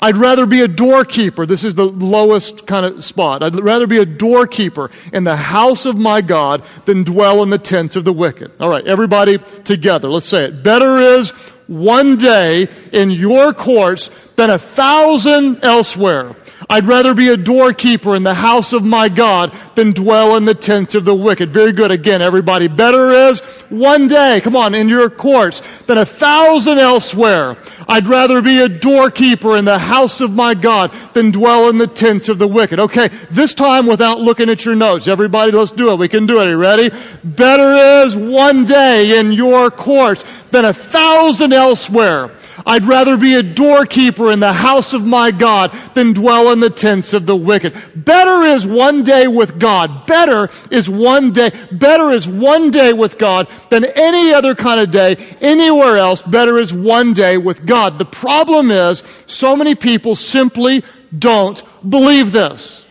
I'd 0.00 0.16
rather 0.16 0.46
be 0.46 0.62
a 0.62 0.68
doorkeeper. 0.68 1.44
This 1.44 1.62
is 1.62 1.74
the 1.74 1.86
lowest 1.86 2.66
kind 2.66 2.86
of 2.86 3.04
spot. 3.04 3.42
I'd 3.42 3.54
rather 3.56 3.86
be 3.86 3.98
a 3.98 4.06
doorkeeper 4.06 4.90
in 5.12 5.24
the 5.24 5.36
house 5.36 5.84
of 5.84 5.98
my 5.98 6.22
God 6.22 6.64
than 6.86 7.04
dwell 7.04 7.42
in 7.42 7.50
the 7.50 7.58
tents 7.58 7.96
of 7.96 8.06
the 8.06 8.14
wicked. 8.14 8.52
All 8.60 8.70
right, 8.70 8.86
everybody 8.86 9.36
together. 9.64 10.10
Let's 10.10 10.28
say 10.28 10.44
it. 10.44 10.62
Better 10.62 10.96
is 10.96 11.34
one 11.70 12.16
day 12.16 12.68
in 12.92 13.12
your 13.12 13.54
courts 13.54 14.10
than 14.34 14.50
a 14.50 14.58
thousand 14.58 15.64
elsewhere. 15.64 16.34
I'd 16.68 16.86
rather 16.86 17.14
be 17.14 17.28
a 17.28 17.36
doorkeeper 17.36 18.14
in 18.14 18.22
the 18.22 18.34
house 18.34 18.72
of 18.72 18.84
my 18.84 19.08
God 19.08 19.56
than 19.74 19.92
dwell 19.92 20.36
in 20.36 20.44
the 20.44 20.54
tents 20.54 20.94
of 20.94 21.04
the 21.04 21.14
wicked. 21.14 21.50
Very 21.50 21.72
good. 21.72 21.90
Again, 21.90 22.22
everybody. 22.22 22.68
Better 22.68 23.10
is 23.10 23.40
one 23.70 24.08
day, 24.08 24.40
come 24.40 24.56
on, 24.56 24.74
in 24.74 24.88
your 24.88 25.10
courts 25.10 25.62
than 25.86 25.98
a 25.98 26.04
thousand 26.04 26.78
elsewhere. 26.78 27.56
I'd 27.88 28.06
rather 28.06 28.40
be 28.40 28.60
a 28.60 28.68
doorkeeper 28.68 29.56
in 29.56 29.64
the 29.64 29.78
house 29.78 30.20
of 30.20 30.32
my 30.32 30.54
God 30.54 30.92
than 31.12 31.30
dwell 31.30 31.68
in 31.68 31.78
the 31.78 31.86
tents 31.86 32.28
of 32.28 32.38
the 32.38 32.48
wicked. 32.48 32.78
Okay, 32.78 33.08
this 33.30 33.54
time 33.54 33.86
without 33.86 34.20
looking 34.20 34.48
at 34.48 34.64
your 34.64 34.76
notes. 34.76 35.08
Everybody, 35.08 35.50
let's 35.50 35.72
do 35.72 35.90
it. 35.90 35.98
We 35.98 36.08
can 36.08 36.26
do 36.26 36.40
it. 36.40 36.46
Are 36.46 36.50
you 36.50 36.56
ready? 36.56 36.90
Better 37.24 38.04
is 38.04 38.14
one 38.16 38.64
day 38.64 39.18
in 39.18 39.32
your 39.32 39.70
courts 39.70 40.24
than 40.50 40.64
a 40.64 40.72
thousand 40.72 41.52
elsewhere. 41.52 42.30
I'd 42.66 42.84
rather 42.84 43.16
be 43.16 43.34
a 43.34 43.42
doorkeeper 43.42 44.30
in 44.30 44.40
the 44.40 44.52
house 44.52 44.92
of 44.92 45.06
my 45.06 45.30
God 45.30 45.72
than 45.94 46.12
dwell 46.12 46.52
in 46.52 46.60
the 46.60 46.70
tents 46.70 47.12
of 47.12 47.26
the 47.26 47.36
wicked. 47.36 47.74
Better 47.94 48.44
is 48.44 48.66
one 48.66 49.02
day 49.02 49.26
with 49.26 49.58
God. 49.58 50.06
Better 50.06 50.48
is 50.70 50.88
one 50.88 51.32
day, 51.32 51.50
better 51.72 52.10
is 52.10 52.28
one 52.28 52.70
day 52.70 52.92
with 52.92 53.18
God 53.18 53.48
than 53.70 53.84
any 53.84 54.32
other 54.32 54.54
kind 54.54 54.80
of 54.80 54.90
day 54.90 55.16
anywhere 55.40 55.96
else. 55.96 56.22
Better 56.22 56.58
is 56.58 56.72
one 56.74 57.14
day 57.14 57.36
with 57.38 57.64
God. 57.64 57.98
The 57.98 58.04
problem 58.04 58.70
is 58.70 59.02
so 59.26 59.56
many 59.56 59.74
people 59.74 60.14
simply 60.14 60.84
don't 61.16 61.62
believe 61.88 62.32
this. 62.32 62.86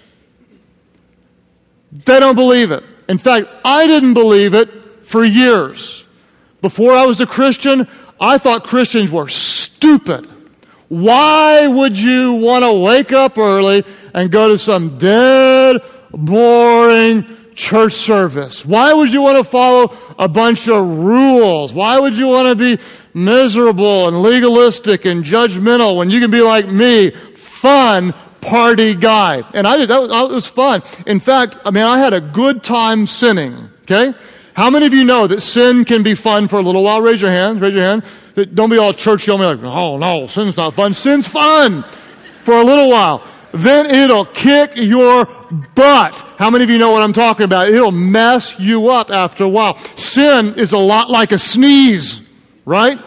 They 1.91 2.19
don't 2.19 2.35
believe 2.35 2.71
it. 2.71 2.83
In 3.07 3.17
fact, 3.17 3.47
I 3.65 3.87
didn't 3.87 4.13
believe 4.13 4.53
it 4.53 5.05
for 5.05 5.23
years. 5.23 6.05
Before 6.61 6.91
I 6.93 7.05
was 7.05 7.21
a 7.21 7.25
Christian, 7.25 7.87
I 8.19 8.37
thought 8.37 8.63
Christians 8.63 9.11
were 9.11 9.29
stupid. 9.29 10.27
Why 10.89 11.67
would 11.67 11.97
you 11.97 12.33
want 12.33 12.65
to 12.65 12.73
wake 12.73 13.11
up 13.11 13.37
early 13.37 13.85
and 14.13 14.31
go 14.31 14.49
to 14.49 14.57
some 14.57 14.97
dead, 14.97 15.81
boring 16.11 17.25
church 17.53 17.93
service? 17.93 18.65
Why 18.65 18.93
would 18.93 19.13
you 19.13 19.21
want 19.21 19.37
to 19.37 19.43
follow 19.43 19.95
a 20.17 20.27
bunch 20.27 20.67
of 20.67 20.85
rules? 20.85 21.73
Why 21.73 21.99
would 21.99 22.15
you 22.15 22.27
want 22.27 22.47
to 22.47 22.55
be 22.55 22.81
miserable 23.13 24.07
and 24.07 24.21
legalistic 24.21 25.05
and 25.05 25.23
judgmental 25.23 25.95
when 25.95 26.09
you 26.09 26.19
can 26.19 26.31
be 26.31 26.41
like 26.41 26.67
me, 26.67 27.11
fun, 27.11 28.13
party 28.41 28.95
guy? 28.95 29.43
And 29.53 29.67
I 29.67 29.77
did, 29.77 29.89
that 29.89 30.01
was, 30.01 30.09
that 30.09 30.29
was 30.29 30.47
fun. 30.47 30.81
In 31.05 31.19
fact, 31.19 31.57
I 31.63 31.71
mean, 31.71 31.83
I 31.83 31.99
had 31.99 32.13
a 32.13 32.21
good 32.21 32.63
time 32.63 33.05
sinning, 33.05 33.69
okay? 33.83 34.17
How 34.59 34.69
many 34.69 34.87
of 34.87 34.93
you 34.93 35.05
know 35.05 35.25
that 35.25 35.39
sin 35.39 35.85
can 35.85 36.03
be 36.03 36.15
fun 36.15 36.49
for 36.49 36.59
a 36.59 36.61
little 36.61 36.83
while? 36.83 37.01
Raise 37.01 37.21
your 37.21 37.31
hands. 37.31 37.61
Raise 37.61 37.73
your 37.73 37.83
hand. 37.83 38.03
Don't 38.53 38.69
be 38.69 38.77
all 38.77 38.91
churchy 38.91 39.31
on 39.31 39.39
me 39.39 39.45
like, 39.45 39.63
oh 39.63 39.97
no, 39.97 40.27
sin's 40.27 40.57
not 40.57 40.73
fun. 40.73 40.93
Sin's 40.93 41.29
fun 41.29 41.83
for 42.43 42.55
a 42.55 42.63
little 42.65 42.89
while. 42.89 43.23
then 43.53 43.85
it'll 43.85 44.25
kick 44.25 44.73
your 44.75 45.27
butt. 45.75 46.13
How 46.37 46.49
many 46.49 46.65
of 46.65 46.69
you 46.69 46.77
know 46.77 46.91
what 46.91 47.01
I'm 47.01 47.13
talking 47.13 47.45
about? 47.45 47.69
It'll 47.69 47.93
mess 47.93 48.53
you 48.59 48.89
up 48.89 49.11
after 49.11 49.45
a 49.45 49.49
while. 49.49 49.77
Sin 49.95 50.53
is 50.55 50.73
a 50.73 50.77
lot 50.77 51.09
like 51.09 51.31
a 51.31 51.39
sneeze, 51.39 52.19
right? 52.65 52.99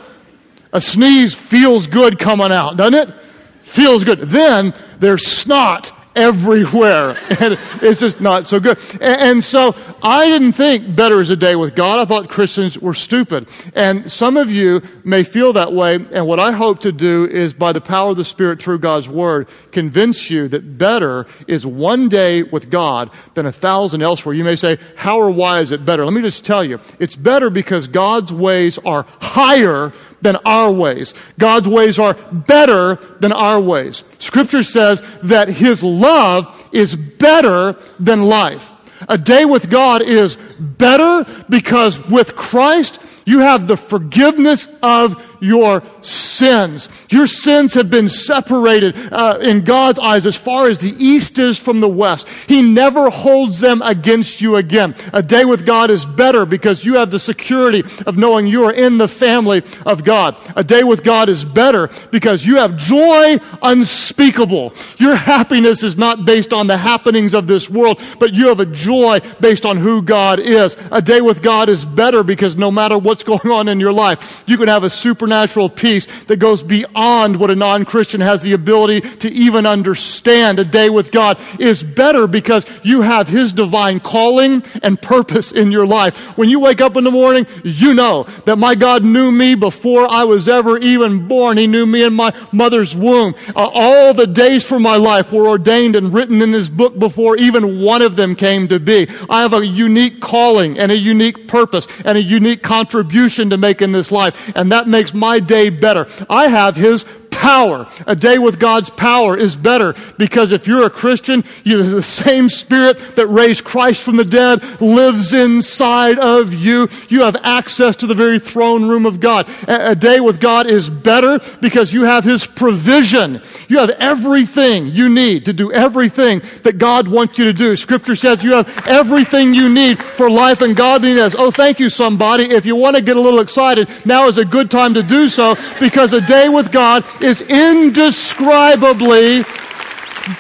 A 0.73 0.81
sneeze 0.81 1.35
feels 1.35 1.87
good 1.87 2.19
coming 2.19 2.51
out, 2.51 2.79
doesn't 2.79 2.95
it? 3.11 3.15
Feels 3.61 4.05
good. 4.05 4.21
Then 4.21 4.73
there's 5.01 5.27
snot 5.27 5.93
everywhere. 6.15 7.17
And 7.43 7.59
it's 7.81 7.99
just 7.99 8.21
not 8.21 8.47
so 8.47 8.61
good. 8.61 8.79
And, 9.01 9.43
so 9.43 9.75
I 10.01 10.27
didn't 10.27 10.53
think 10.53 10.95
better 10.95 11.21
is 11.21 11.31
a 11.31 11.37
day 11.37 11.57
with 11.57 11.75
God. 11.75 11.99
I 11.99 12.05
thought 12.05 12.31
Christians 12.31 12.79
were 12.79 12.95
stupid. 12.95 13.49
And 13.75 14.13
some 14.13 14.37
of 14.37 14.53
you 14.53 14.81
may 15.03 15.25
feel 15.25 15.53
that 15.55 15.73
way. 15.73 15.97
And 16.13 16.27
what 16.27 16.39
I 16.39 16.53
hope 16.53 16.81
to 16.81 16.93
do 16.93 17.27
is, 17.27 17.53
by 17.53 17.73
the 17.73 17.81
power 17.81 18.11
of 18.11 18.17
the 18.17 18.25
Spirit 18.25 18.63
through 18.63 18.79
God's 18.79 19.09
Word, 19.09 19.49
convince 19.73 20.31
you 20.31 20.47
that 20.49 20.79
better 20.79 21.27
is 21.49 21.67
one 21.67 22.09
day 22.09 22.45
with 22.45 22.71
God 22.71 23.11
than 23.35 23.47
a 23.47 23.53
thousand 23.53 24.03
elsewhere. 24.03 24.35
You 24.35 24.45
may 24.45 24.57
say, 24.57 24.79
How 24.95 25.19
or 25.19 25.31
why 25.31 25.61
is 25.61 25.73
it 25.73 25.85
better? 25.85 26.05
Let 26.05 26.15
me 26.15 26.23
just 26.23 26.45
tell 26.45 26.63
you. 26.63 26.79
It's 27.01 27.17
better 27.17 27.51
because 27.51 27.89
God's 27.89 28.33
ways 28.33 28.79
are 28.85 29.05
higher 29.21 29.93
than 30.23 30.37
our 30.45 30.73
ways. 30.73 31.15
God's 31.39 31.69
ways 31.69 31.99
are 31.99 32.15
better 32.15 32.97
than 33.21 33.33
our 33.33 33.61
ways. 33.61 34.05
Scripture 34.19 34.63
says 34.63 35.03
that 35.23 35.49
His 35.49 35.83
love 35.83 36.69
is 36.73 36.97
better 36.97 37.77
than 37.99 38.23
life. 38.23 38.71
A 39.09 39.19
day 39.19 39.45
with 39.45 39.69
God 39.69 40.01
is 40.01 40.37
better 40.59 41.27
because 41.49 42.01
with 42.07 42.37
Christ, 42.37 43.01
you 43.27 43.41
have 43.41 43.67
the 43.67 43.77
forgiveness 43.77 44.69
of 44.83 45.23
your 45.41 45.83
sins. 46.01 46.32
Your 46.43 47.27
sins 47.27 47.75
have 47.75 47.89
been 47.89 48.09
separated 48.09 48.97
uh, 49.13 49.39
in 49.41 49.63
God's 49.63 49.99
eyes 49.99 50.27
as 50.27 50.35
far 50.35 50.69
as 50.69 50.81
the 50.81 50.95
east 50.99 51.39
is 51.39 51.57
from 51.59 51.81
the 51.81 51.89
west. 51.89 52.29
He 52.49 52.63
never 52.63 53.11
holds 53.11 53.61
them 53.61 53.81
against 53.83 54.41
you 54.41 54.57
again. 54.57 54.97
A 55.13 55.23
day 55.23 55.45
with 55.45 55.65
God 55.65 55.91
is 55.91 56.05
better 56.05 56.45
because 56.45 56.85
you 56.85 56.95
have 56.95 57.11
the 57.11 57.19
security 57.19 57.85
of 58.07 58.17
knowing 58.19 58.47
you 58.47 58.65
are 58.65 58.73
in 58.73 58.99
the 58.99 59.07
family 59.07 59.63
of 59.87 60.03
God. 60.03 60.37
A 60.57 60.65
day 60.65 60.83
with 60.83 61.05
God 61.05 61.29
is 61.29 61.45
better 61.45 61.89
because 62.11 62.45
you 62.45 62.57
have 62.57 62.77
joy 62.77 63.39
unspeakable. 63.63 64.75
Your 64.99 65.15
happiness 65.15 65.85
is 65.85 65.97
not 65.97 66.25
based 66.25 66.53
on 66.53 66.67
the 66.67 66.77
happenings 66.77 67.35
of 67.35 67.47
this 67.47 67.71
world, 67.71 68.01
but 68.19 68.35
you 68.35 68.49
have 68.49 68.59
a 68.59 68.67
joy 68.67 69.21
based 69.41 69.65
on 69.65 69.77
who 69.77 70.03
God 70.03 70.41
is. 70.41 70.77
A 70.91 71.01
day 71.01 71.21
with 71.21 71.41
God 71.41 71.69
is 71.69 71.85
better 71.85 72.25
because 72.25 72.57
no 72.57 72.71
matter 72.71 72.99
what's 72.99 73.23
going 73.33 73.51
on 73.51 73.69
in 73.69 73.79
your 73.79 73.93
life, 73.93 74.43
you 74.47 74.57
can 74.57 74.69
have 74.69 74.83
a 74.83 74.91
supernatural 74.91 75.69
peace 75.69 76.07
that 76.33 76.39
goes 76.39 76.63
beyond 76.63 77.39
what 77.39 77.51
a 77.51 77.55
non 77.55 77.85
Christian 77.85 78.23
has 78.23 78.41
the 78.41 78.55
ability 78.55 79.03
to 79.19 79.31
even 79.31 79.67
understand. 79.67 80.59
A 80.59 80.65
day 80.65 80.89
with 80.89 81.13
God 81.13 81.39
is 81.61 81.83
better 81.83 82.27
because 82.27 82.65
you 82.83 83.03
have 83.03 83.29
His 83.29 83.53
divine 83.53 84.01
calling 84.01 84.65
and 84.83 85.01
purpose 85.01 85.53
in 85.53 85.71
your 85.71 85.87
life. 85.87 86.17
When 86.39 86.49
you 86.49 86.59
wake 86.59 86.81
up 86.81 86.97
in 86.97 87.05
the 87.05 87.11
morning, 87.11 87.47
you 87.65 87.93
know 87.93 88.25
that 88.47 88.57
my 88.57 88.75
God 88.75 89.05
knew 89.05 89.31
me 89.31 89.55
before 89.55 90.11
I 90.11 90.25
was 90.25 90.49
ever 90.49 90.79
even 90.79 91.29
born. 91.29 91.59
He 91.59 91.67
knew 91.67 91.85
me 91.85 92.03
in 92.03 92.15
my 92.15 92.33
mother's 92.51 92.97
womb. 92.97 93.35
Uh, 93.55 93.69
all 93.71 94.15
the 94.15 94.27
days 94.27 94.65
for 94.65 94.81
my 94.81 94.97
life 94.97 95.33
were 95.33 95.47
ordained 95.47 95.97
and 95.97 96.15
written 96.15 96.41
in 96.41 96.55
His 96.55 96.71
book 96.71 96.99
before 96.99 97.37
even 97.37 97.83
one 97.83 98.01
of 98.01 98.17
them 98.17 98.35
came 98.35 98.69
to 98.69 98.81
be. 98.81 99.07
I 99.29 99.43
have 99.43 99.53
a 99.53 99.67
unique 99.67 100.23
calling 100.23 100.79
and 100.79 100.91
a 100.91 100.97
unique 100.97 101.47
purpose 101.47 101.87
and 102.07 102.17
a 102.17 102.23
unique 102.23 102.63
contribution 102.63 103.51
to 103.51 103.59
make 103.59 103.83
in 103.83 103.93
this 103.93 104.11
life. 104.11 104.57
And 104.57 104.73
that 104.73 104.89
makes 104.89 105.13
my 105.13 105.39
day 105.39 105.69
better. 105.69 106.07
I 106.29 106.49
have 106.49 106.77
His 106.77 107.05
power. 107.43 107.89
A 108.07 108.15
day 108.15 108.39
with 108.39 108.61
God's 108.61 108.89
power 108.89 109.37
is 109.37 109.57
better 109.57 109.97
because 110.17 110.53
if 110.53 110.69
you're 110.69 110.87
a 110.87 110.91
Christian, 110.91 111.43
you, 111.65 111.83
the 111.83 112.01
same 112.01 112.49
spirit 112.49 113.17
that 113.17 113.27
raised 113.27 113.65
Christ 113.65 114.05
from 114.05 114.17
the 114.17 114.25
dead 114.25 114.81
lives 114.81 115.35
inside 115.35 116.21
of 116.21 116.55
you. 116.55 116.89
You 117.09 117.23
have 117.23 117.35
access 117.43 117.97
to 117.97 118.07
the 118.07 118.15
very 118.15 118.39
throne 118.39 118.89
room 118.89 119.05
of 119.07 119.19
God. 119.19 119.49
A, 119.67 119.91
a 119.91 119.95
day 119.97 120.21
with 120.21 120.39
God 120.39 120.71
is 120.71 120.89
better 120.89 121.41
because 121.61 121.93
you 121.93 122.05
have 122.05 122.23
His 122.23 122.47
provision. 122.47 123.43
You 123.69 123.79
have 123.79 123.91
everything 123.91 124.87
you 124.87 125.09
need 125.09 125.45
to 125.47 125.53
do 125.53 125.73
everything 125.73 126.43
that 126.63 126.79
God 126.79 127.09
wants 127.09 127.39
you 127.39 127.47
to 127.47 127.53
do. 127.53 127.75
Scripture 127.75 128.15
says 128.15 128.45
you 128.45 128.53
have 128.53 128.87
everything 128.87 129.53
you 129.53 129.69
need 129.69 130.01
for 130.01 130.31
life 130.31 130.63
and 130.63 130.77
godliness. 130.77 131.35
Oh, 131.37 131.51
thank 131.51 131.81
you, 131.81 131.91
somebody. 131.91 132.45
If 132.45 132.67
you 132.67 132.77
want 132.77 132.95
to 132.95 133.03
get 133.03 133.17
a 133.17 133.21
little 133.21 133.41
excited, 133.41 133.89
now 134.05 134.29
is 134.29 134.39
a 134.39 134.45
good 134.45 134.71
time 134.71 134.95
to 134.95 135.03
do 135.03 135.29
so 135.29 135.57
because 135.81 136.13
a 136.13 136.21
day 136.21 136.49
with 136.49 136.71
God 136.71 137.05
is 137.21 137.32
is 137.33 137.41
indescribably 137.41 139.43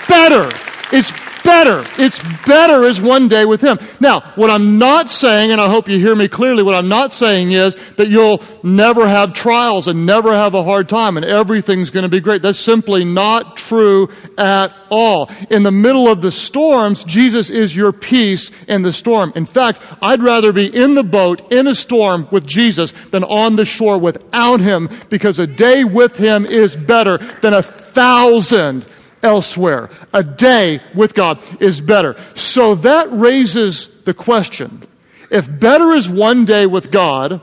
better. 0.08 0.50
It's 0.92 1.10
better. 1.44 1.84
It's 1.98 2.18
better 2.46 2.84
as 2.84 3.00
one 3.00 3.28
day 3.28 3.44
with 3.44 3.60
Him. 3.60 3.78
Now, 4.00 4.20
what 4.34 4.50
I'm 4.50 4.78
not 4.78 5.10
saying, 5.10 5.52
and 5.52 5.60
I 5.60 5.68
hope 5.68 5.88
you 5.88 5.98
hear 5.98 6.14
me 6.14 6.28
clearly, 6.28 6.62
what 6.62 6.74
I'm 6.74 6.88
not 6.88 7.12
saying 7.12 7.52
is 7.52 7.76
that 7.96 8.08
you'll 8.08 8.42
never 8.62 9.08
have 9.08 9.32
trials 9.32 9.88
and 9.88 10.06
never 10.06 10.32
have 10.32 10.54
a 10.54 10.64
hard 10.64 10.88
time 10.88 11.16
and 11.16 11.26
everything's 11.26 11.90
going 11.90 12.02
to 12.02 12.08
be 12.08 12.20
great. 12.20 12.42
That's 12.42 12.58
simply 12.58 13.04
not 13.04 13.56
true 13.56 14.08
at 14.38 14.74
all. 14.90 15.30
In 15.50 15.62
the 15.62 15.72
middle 15.72 16.08
of 16.08 16.20
the 16.20 16.32
storms, 16.32 17.04
Jesus 17.04 17.50
is 17.50 17.74
your 17.74 17.92
peace 17.92 18.50
in 18.68 18.82
the 18.82 18.92
storm. 18.92 19.32
In 19.34 19.46
fact, 19.46 19.80
I'd 20.00 20.22
rather 20.22 20.52
be 20.52 20.66
in 20.66 20.94
the 20.94 21.04
boat 21.04 21.50
in 21.52 21.66
a 21.66 21.74
storm 21.74 22.28
with 22.30 22.46
Jesus 22.46 22.92
than 23.10 23.24
on 23.24 23.56
the 23.56 23.64
shore 23.64 23.98
without 23.98 24.60
Him 24.60 24.88
because 25.08 25.38
a 25.38 25.46
day 25.46 25.84
with 25.84 26.16
Him 26.16 26.46
is 26.46 26.76
better 26.76 27.18
than 27.40 27.54
a 27.54 27.62
thousand 27.62 28.86
elsewhere. 29.22 29.90
A 30.12 30.22
day 30.22 30.80
with 30.94 31.14
God 31.14 31.38
is 31.60 31.80
better. 31.80 32.16
So 32.34 32.74
that 32.76 33.10
raises 33.10 33.88
the 34.04 34.14
question 34.14 34.82
if 35.30 35.48
better 35.58 35.92
is 35.92 36.10
one 36.10 36.44
day 36.44 36.66
with 36.66 36.90
God, 36.90 37.40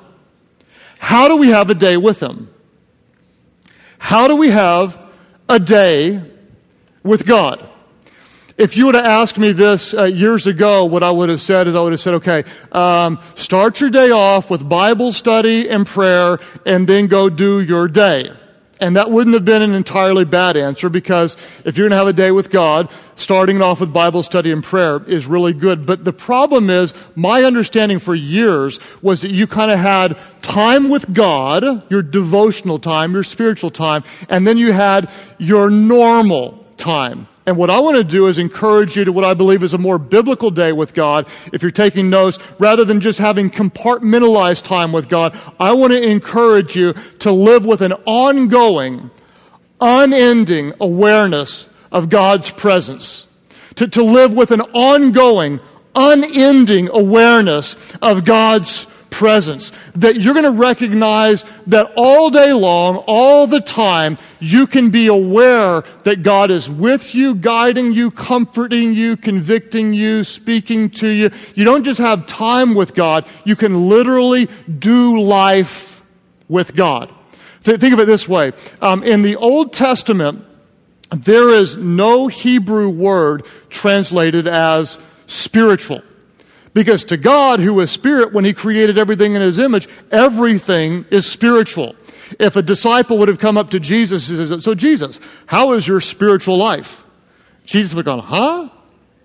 how 1.00 1.28
do 1.28 1.38
we 1.38 1.50
have 1.50 1.72
a 1.72 1.76
day 1.76 1.98
with 1.98 2.22
Him? 2.22 2.54
How 3.98 4.28
do 4.28 4.36
we 4.36 4.50
have 4.50 4.98
a 5.48 5.60
day 5.60 6.22
with 7.02 7.26
God? 7.26 7.68
If 8.60 8.76
you 8.76 8.86
would 8.88 8.96
have 8.96 9.06
asked 9.06 9.40
me 9.40 9.54
this 9.54 9.94
uh, 9.94 10.04
years 10.04 10.46
ago, 10.46 10.86
what 10.86 11.02
I 11.02 11.10
would 11.10 11.30
have 11.30 11.42
said 11.42 11.68
is 11.68 11.76
I 11.76 11.80
would 11.80 11.94
have 11.94 12.00
said, 12.00 12.16
okay, 12.16 12.44
um, 12.74 13.20
start 13.36 13.80
your 13.80 13.90
day 13.90 14.12
off 14.12 14.50
with 14.50 14.68
Bible 14.68 15.12
study 15.12 15.70
and 15.70 15.86
prayer, 15.86 16.40
and 16.66 16.88
then 16.88 17.08
go 17.08 17.30
do 17.30 17.62
your 17.62 17.88
day. 17.88 18.32
And 18.80 18.96
that 18.96 19.12
wouldn't 19.12 19.34
have 19.34 19.44
been 19.44 19.62
an 19.62 19.74
entirely 19.74 20.24
bad 20.24 20.56
answer 20.56 20.90
because 20.90 21.36
if 21.66 21.78
you're 21.78 21.90
going 21.90 21.92
to 21.92 21.98
have 21.98 22.08
a 22.08 22.14
day 22.14 22.32
with 22.32 22.50
God, 22.50 22.90
starting 23.18 23.62
off 23.62 23.82
with 23.82 23.92
Bible 23.92 24.24
study 24.24 24.52
and 24.52 24.64
prayer 24.64 25.04
is 25.06 25.28
really 25.28 25.54
good. 25.54 25.86
But 25.86 26.06
the 26.06 26.14
problem 26.14 26.70
is, 26.70 26.94
my 27.16 27.44
understanding 27.44 28.00
for 28.00 28.16
years 28.16 28.80
was 29.02 29.22
that 29.22 29.32
you 29.32 29.48
kind 29.48 29.72
of 29.72 29.80
had 29.80 30.18
time 30.42 30.90
with 30.90 31.14
God, 31.14 31.92
your 31.92 32.02
devotional 32.02 32.80
time, 32.80 33.14
your 33.14 33.26
spiritual 33.26 33.70
time, 33.70 34.04
and 34.30 34.48
then 34.48 34.58
you 34.58 34.72
had 34.72 35.10
your 35.38 35.70
normal 35.70 36.64
time. 36.78 37.28
And 37.50 37.58
what 37.58 37.72
I 37.72 37.80
want 37.80 37.98
to 37.98 38.04
do 38.04 38.28
is 38.28 38.38
encourage 38.38 38.96
you 38.96 39.06
to 39.06 39.12
what 39.12 39.26
I 39.26 39.34
believe 39.34 39.64
is 39.64 39.74
a 39.74 39.80
more 39.80 39.98
biblical 39.98 40.52
day 40.52 40.72
with 40.72 40.94
God. 40.94 41.28
If 41.52 41.64
you're 41.64 41.72
taking 41.72 42.08
notes, 42.08 42.38
rather 42.60 42.86
than 42.86 43.00
just 43.00 43.18
having 43.18 43.50
compartmentalized 43.50 44.62
time 44.62 44.92
with 44.92 45.10
God, 45.10 45.36
I 45.60 45.74
want 45.74 45.92
to 45.94 46.00
encourage 46.00 46.76
you 46.76 46.94
to 46.94 47.32
live 47.32 47.66
with 47.66 47.82
an 47.82 47.94
ongoing, 48.06 49.10
unending 49.82 50.74
awareness 50.80 51.66
of 51.92 52.10
God's 52.10 52.52
presence. 52.52 53.26
To, 53.78 53.88
to 53.88 54.04
live 54.04 54.34
with 54.34 54.52
an 54.52 54.62
ongoing, 54.62 55.60
unending 55.96 56.90
awareness 56.90 57.76
of 58.00 58.26
God's 58.26 58.86
presence. 59.10 59.72
That 59.96 60.20
you're 60.22 60.34
going 60.34 60.46
to 60.46 60.52
recognize 60.52 61.46
that 61.68 61.92
all 61.96 62.30
day 62.30 62.54
long, 62.54 62.98
all 63.08 63.48
the 63.48 63.62
time, 63.62 64.18
you 64.40 64.68
can 64.68 64.90
be 64.90 65.08
aware 65.08 65.84
that 66.04 66.24
God 66.24 66.52
is 66.52 66.70
with 66.70 67.14
you, 67.14 67.36
guiding 67.36 67.94
you, 67.94 68.12
comforting 68.12 68.94
you, 68.94 69.18
convicting 69.18 69.94
you, 69.94 70.24
speaking 70.24 70.90
to 70.92 71.08
you. 71.08 71.30
You 71.56 71.66
don't 71.66 71.84
just 71.84 72.00
have 72.00 72.28
time 72.28 72.76
with 72.76 72.94
God, 72.94 73.28
you 73.46 73.56
can 73.56 73.90
literally 73.90 74.48
do 74.80 75.22
life 75.22 76.02
with 76.48 76.76
God. 76.76 77.14
Th- 77.64 77.80
think 77.80 77.94
of 77.94 78.00
it 78.00 78.06
this 78.06 78.28
way 78.28 78.54
um, 78.82 79.04
in 79.04 79.22
the 79.22 79.36
Old 79.36 79.74
Testament, 79.74 80.46
there 81.10 81.50
is 81.50 81.76
no 81.78 82.28
Hebrew 82.28 82.90
word 82.90 83.46
translated 83.70 84.48
as 84.48 84.98
spiritual. 85.28 86.04
Because 86.74 87.04
to 87.06 87.18
God, 87.18 87.60
who 87.60 87.80
is 87.80 87.92
spirit, 87.92 88.32
when 88.32 88.46
he 88.46 88.54
created 88.54 88.98
everything 88.98 89.34
in 89.34 89.42
his 89.42 89.60
image, 89.60 89.88
everything 90.12 91.06
is 91.10 91.26
spiritual. 91.26 91.96
If 92.40 92.56
a 92.56 92.62
disciple 92.62 93.18
would 93.18 93.28
have 93.28 93.40
come 93.40 93.58
up 93.58 93.72
to 93.72 93.80
Jesus 93.80 94.30
and 94.30 94.64
So, 94.64 94.76
Jesus, 94.76 95.20
how 95.48 95.72
is 95.72 95.88
your 95.88 96.00
spiritual 96.00 96.58
life? 96.58 97.04
Jesus 97.66 97.94
would 97.94 98.06
have 98.06 98.18
gone, 98.18 98.26
Huh? 98.26 98.70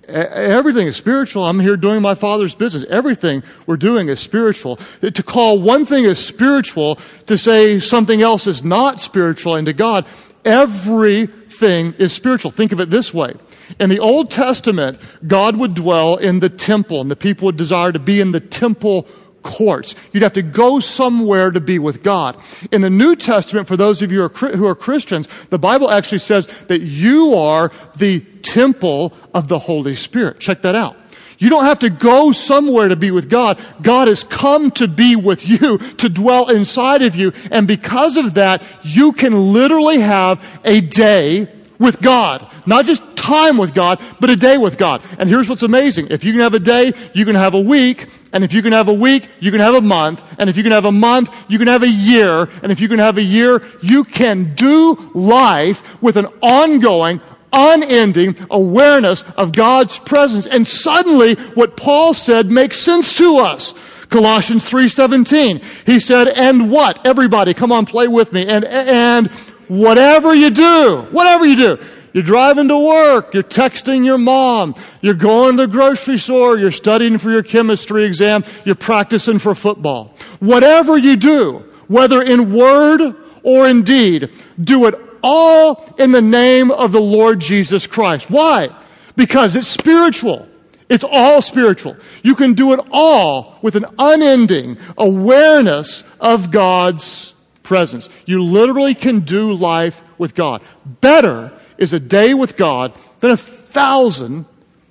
Everything 0.08 0.86
is 0.86 0.96
spiritual. 0.96 1.46
I'm 1.46 1.60
here 1.60 1.76
doing 1.76 2.02
my 2.02 2.14
Father's 2.14 2.54
business. 2.54 2.84
Everything 2.90 3.42
we're 3.66 3.78
doing 3.78 4.08
is 4.08 4.20
spiritual. 4.20 4.76
To 5.00 5.22
call 5.22 5.58
one 5.58 5.86
thing 5.86 6.04
as 6.04 6.24
spiritual, 6.24 6.98
to 7.26 7.38
say 7.38 7.80
something 7.80 8.20
else 8.20 8.46
is 8.46 8.62
not 8.62 9.00
spiritual, 9.00 9.54
and 9.54 9.66
to 9.66 9.72
God, 9.72 10.06
everything 10.44 11.94
is 11.94 12.12
spiritual. 12.12 12.50
Think 12.50 12.72
of 12.72 12.80
it 12.80 12.90
this 12.90 13.14
way. 13.14 13.34
In 13.78 13.90
the 13.90 14.00
Old 14.00 14.30
Testament, 14.30 15.00
God 15.26 15.56
would 15.56 15.74
dwell 15.74 16.16
in 16.16 16.40
the 16.40 16.48
temple, 16.48 17.00
and 17.00 17.10
the 17.10 17.16
people 17.16 17.46
would 17.46 17.56
desire 17.56 17.92
to 17.92 17.98
be 17.98 18.20
in 18.20 18.32
the 18.32 18.40
temple 18.40 19.06
courts. 19.42 19.94
You'd 20.12 20.22
have 20.22 20.32
to 20.34 20.42
go 20.42 20.80
somewhere 20.80 21.50
to 21.50 21.60
be 21.60 21.78
with 21.78 22.02
God. 22.02 22.36
In 22.72 22.80
the 22.80 22.90
New 22.90 23.14
Testament, 23.14 23.68
for 23.68 23.76
those 23.76 24.02
of 24.02 24.10
you 24.10 24.26
who 24.28 24.66
are, 24.66 24.74
Christians, 24.74 25.28
the 25.50 25.58
Bible 25.58 25.90
actually 25.90 26.18
says 26.18 26.48
that 26.68 26.80
you 26.80 27.34
are 27.34 27.70
the 27.96 28.20
temple 28.42 29.12
of 29.32 29.48
the 29.48 29.58
Holy 29.58 29.94
Spirit. 29.94 30.40
Check 30.40 30.62
that 30.62 30.74
out. 30.74 30.96
You 31.38 31.50
don't 31.50 31.64
have 31.64 31.80
to 31.80 31.90
go 31.90 32.32
somewhere 32.32 32.88
to 32.88 32.96
be 32.96 33.10
with 33.10 33.28
God. 33.28 33.60
God 33.82 34.08
has 34.08 34.24
come 34.24 34.70
to 34.72 34.88
be 34.88 35.14
with 35.16 35.46
you, 35.46 35.78
to 35.78 36.08
dwell 36.08 36.48
inside 36.48 37.02
of 37.02 37.16
you. 37.16 37.32
And 37.50 37.66
because 37.66 38.16
of 38.16 38.34
that, 38.34 38.62
you 38.82 39.12
can 39.12 39.52
literally 39.52 39.98
have 39.98 40.42
a 40.64 40.80
day 40.80 41.48
with 41.78 42.00
God. 42.00 42.50
Not 42.66 42.86
just 42.86 43.13
time 43.24 43.56
with 43.56 43.72
God, 43.74 44.00
but 44.20 44.28
a 44.28 44.36
day 44.36 44.58
with 44.58 44.76
God. 44.76 45.02
And 45.18 45.28
here's 45.28 45.48
what's 45.48 45.62
amazing. 45.62 46.08
If 46.10 46.24
you 46.24 46.32
can 46.32 46.40
have 46.40 46.52
a 46.52 46.58
day, 46.58 46.92
you 47.14 47.24
can 47.24 47.34
have 47.34 47.54
a 47.54 47.60
week. 47.60 48.08
And 48.34 48.44
if 48.44 48.52
you 48.52 48.62
can 48.62 48.72
have 48.72 48.88
a 48.88 48.92
week, 48.92 49.28
you 49.40 49.50
can 49.50 49.60
have 49.60 49.74
a 49.74 49.80
month. 49.80 50.22
And 50.38 50.50
if 50.50 50.56
you 50.56 50.62
can 50.62 50.72
have 50.72 50.84
a 50.84 50.92
month, 50.92 51.34
you 51.48 51.58
can 51.58 51.68
have 51.68 51.82
a 51.82 51.88
year. 51.88 52.50
And 52.62 52.70
if 52.70 52.80
you 52.80 52.88
can 52.88 52.98
have 52.98 53.16
a 53.16 53.22
year, 53.22 53.62
you 53.80 54.04
can 54.04 54.54
do 54.54 55.10
life 55.14 56.02
with 56.02 56.16
an 56.16 56.26
ongoing, 56.42 57.20
unending 57.52 58.36
awareness 58.50 59.22
of 59.36 59.52
God's 59.52 59.98
presence. 60.00 60.46
And 60.46 60.66
suddenly, 60.66 61.34
what 61.54 61.76
Paul 61.76 62.12
said 62.12 62.50
makes 62.50 62.78
sense 62.78 63.16
to 63.16 63.38
us. 63.38 63.72
Colossians 64.10 64.64
3:17. 64.68 65.60
He 65.86 65.98
said, 65.98 66.28
"And 66.28 66.70
what? 66.70 67.04
Everybody, 67.06 67.54
come 67.54 67.72
on, 67.72 67.86
play 67.86 68.06
with 68.06 68.32
me. 68.32 68.44
And 68.46 68.64
and 68.64 69.30
whatever 69.68 70.34
you 70.34 70.50
do, 70.50 71.06
whatever 71.10 71.46
you 71.46 71.56
do, 71.56 71.78
you're 72.14 72.22
driving 72.22 72.68
to 72.68 72.78
work, 72.78 73.34
you're 73.34 73.42
texting 73.42 74.04
your 74.04 74.18
mom, 74.18 74.76
you're 75.00 75.14
going 75.14 75.56
to 75.56 75.66
the 75.66 75.66
grocery 75.66 76.16
store, 76.16 76.56
you're 76.56 76.70
studying 76.70 77.18
for 77.18 77.30
your 77.30 77.42
chemistry 77.42 78.04
exam, 78.04 78.44
you're 78.64 78.76
practicing 78.76 79.40
for 79.40 79.54
football. 79.54 80.14
Whatever 80.38 80.96
you 80.96 81.16
do, 81.16 81.64
whether 81.88 82.22
in 82.22 82.54
word 82.54 83.16
or 83.42 83.68
in 83.68 83.82
deed, 83.82 84.30
do 84.60 84.86
it 84.86 84.94
all 85.24 85.92
in 85.98 86.12
the 86.12 86.22
name 86.22 86.70
of 86.70 86.92
the 86.92 87.00
Lord 87.00 87.40
Jesus 87.40 87.86
Christ. 87.86 88.30
Why? 88.30 88.70
Because 89.16 89.56
it's 89.56 89.66
spiritual. 89.66 90.48
It's 90.88 91.04
all 91.04 91.42
spiritual. 91.42 91.96
You 92.22 92.36
can 92.36 92.54
do 92.54 92.74
it 92.74 92.80
all 92.92 93.58
with 93.60 93.74
an 93.74 93.86
unending 93.98 94.78
awareness 94.96 96.04
of 96.20 96.52
God's 96.52 97.34
presence. 97.64 98.08
You 98.24 98.40
literally 98.44 98.94
can 98.94 99.20
do 99.20 99.52
life 99.54 100.02
with 100.16 100.36
God. 100.36 100.62
Better 101.00 101.50
is 101.78 101.92
a 101.92 102.00
day 102.00 102.34
with 102.34 102.56
God 102.56 102.92
than 103.20 103.30
a 103.30 103.36
thousand 103.36 104.46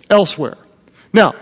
elsewhere. 0.09 0.57
Now, 1.11 1.35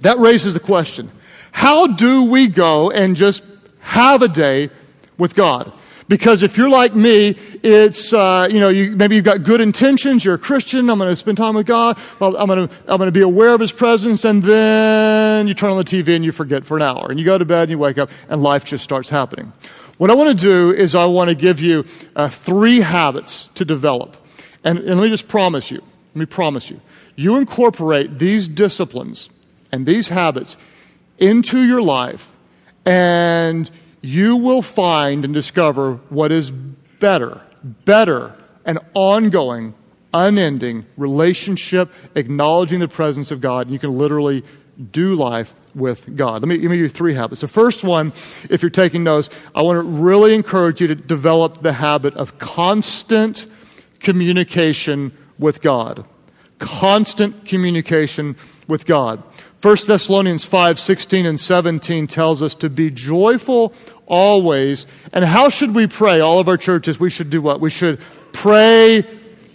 that 0.00 0.18
raises 0.18 0.54
the 0.54 0.60
question 0.60 1.10
how 1.52 1.86
do 1.86 2.24
we 2.24 2.48
go 2.48 2.90
and 2.90 3.14
just 3.14 3.42
have 3.80 4.22
a 4.22 4.28
day 4.28 4.70
with 5.18 5.34
God? 5.34 5.72
Because 6.08 6.42
if 6.42 6.56
you're 6.56 6.68
like 6.68 6.94
me, 6.94 7.36
it's, 7.62 8.12
uh, 8.12 8.48
you 8.50 8.58
know, 8.60 8.68
you, 8.68 8.90
maybe 8.92 9.16
you've 9.16 9.24
got 9.24 9.44
good 9.44 9.60
intentions, 9.60 10.24
you're 10.24 10.34
a 10.34 10.38
Christian, 10.38 10.90
I'm 10.90 10.98
going 10.98 11.10
to 11.10 11.16
spend 11.16 11.38
time 11.38 11.54
with 11.54 11.66
God, 11.66 11.98
I'm 12.20 12.32
going 12.32 12.68
to 12.68 12.74
I'm 12.86 12.98
going 12.98 13.06
to 13.06 13.12
be 13.12 13.22
aware 13.22 13.54
of 13.54 13.60
His 13.60 13.72
presence, 13.72 14.24
and 14.24 14.42
then 14.42 15.46
you 15.46 15.54
turn 15.54 15.70
on 15.70 15.78
the 15.78 15.84
TV 15.84 16.16
and 16.16 16.24
you 16.24 16.32
forget 16.32 16.64
for 16.64 16.76
an 16.76 16.82
hour. 16.82 17.06
And 17.08 17.18
you 17.18 17.24
go 17.24 17.38
to 17.38 17.44
bed 17.44 17.62
and 17.62 17.70
you 17.70 17.78
wake 17.78 17.98
up, 17.98 18.10
and 18.28 18.42
life 18.42 18.64
just 18.64 18.82
starts 18.82 19.08
happening. 19.08 19.52
What 19.98 20.10
I 20.10 20.14
want 20.14 20.30
to 20.30 20.34
do 20.34 20.72
is 20.72 20.94
I 20.94 21.04
want 21.06 21.28
to 21.28 21.34
give 21.34 21.60
you 21.60 21.84
uh, 22.16 22.28
three 22.28 22.80
habits 22.80 23.48
to 23.54 23.64
develop. 23.64 24.16
And, 24.64 24.78
and 24.78 25.00
let 25.00 25.04
me 25.04 25.10
just 25.10 25.28
promise 25.28 25.70
you, 25.70 25.78
let 26.14 26.16
me 26.16 26.26
promise 26.26 26.70
you, 26.70 26.80
you 27.16 27.36
incorporate 27.36 28.18
these 28.18 28.48
disciplines 28.48 29.30
and 29.70 29.86
these 29.86 30.08
habits 30.08 30.56
into 31.18 31.60
your 31.60 31.82
life, 31.82 32.32
and 32.84 33.70
you 34.00 34.36
will 34.36 34.62
find 34.62 35.24
and 35.24 35.32
discover 35.32 35.94
what 36.08 36.32
is 36.32 36.50
better, 36.50 37.40
better, 37.62 38.34
and 38.64 38.78
ongoing, 38.94 39.74
unending 40.14 40.84
relationship, 40.96 41.90
acknowledging 42.14 42.80
the 42.80 42.88
presence 42.88 43.30
of 43.30 43.40
God. 43.40 43.66
And 43.66 43.72
you 43.72 43.78
can 43.78 43.96
literally 43.96 44.44
do 44.90 45.14
life 45.14 45.54
with 45.74 46.16
God. 46.16 46.42
Let 46.42 46.48
me, 46.48 46.56
let 46.56 46.70
me 46.70 46.76
give 46.76 46.84
you 46.84 46.88
three 46.88 47.14
habits. 47.14 47.40
The 47.40 47.48
first 47.48 47.84
one, 47.84 48.12
if 48.50 48.62
you're 48.62 48.70
taking 48.70 49.04
notes, 49.04 49.30
I 49.54 49.62
want 49.62 49.76
to 49.76 49.82
really 49.82 50.34
encourage 50.34 50.80
you 50.80 50.86
to 50.88 50.94
develop 50.94 51.62
the 51.62 51.72
habit 51.72 52.14
of 52.14 52.38
constant 52.38 53.46
communication 54.02 55.16
with 55.38 55.60
God. 55.60 56.04
Constant 56.58 57.44
communication 57.44 58.36
with 58.68 58.86
God. 58.86 59.22
1 59.62 59.76
Thessalonians 59.86 60.44
5 60.44 60.78
16 60.78 61.24
and 61.24 61.38
17 61.38 62.06
tells 62.06 62.42
us 62.42 62.54
to 62.56 62.68
be 62.68 62.90
joyful 62.90 63.72
always. 64.06 64.86
And 65.12 65.24
how 65.24 65.48
should 65.48 65.74
we 65.74 65.86
pray? 65.86 66.20
All 66.20 66.38
of 66.38 66.48
our 66.48 66.56
churches, 66.56 66.98
we 66.98 67.10
should 67.10 67.30
do 67.30 67.40
what? 67.40 67.60
We 67.60 67.70
should 67.70 68.00
pray 68.32 69.06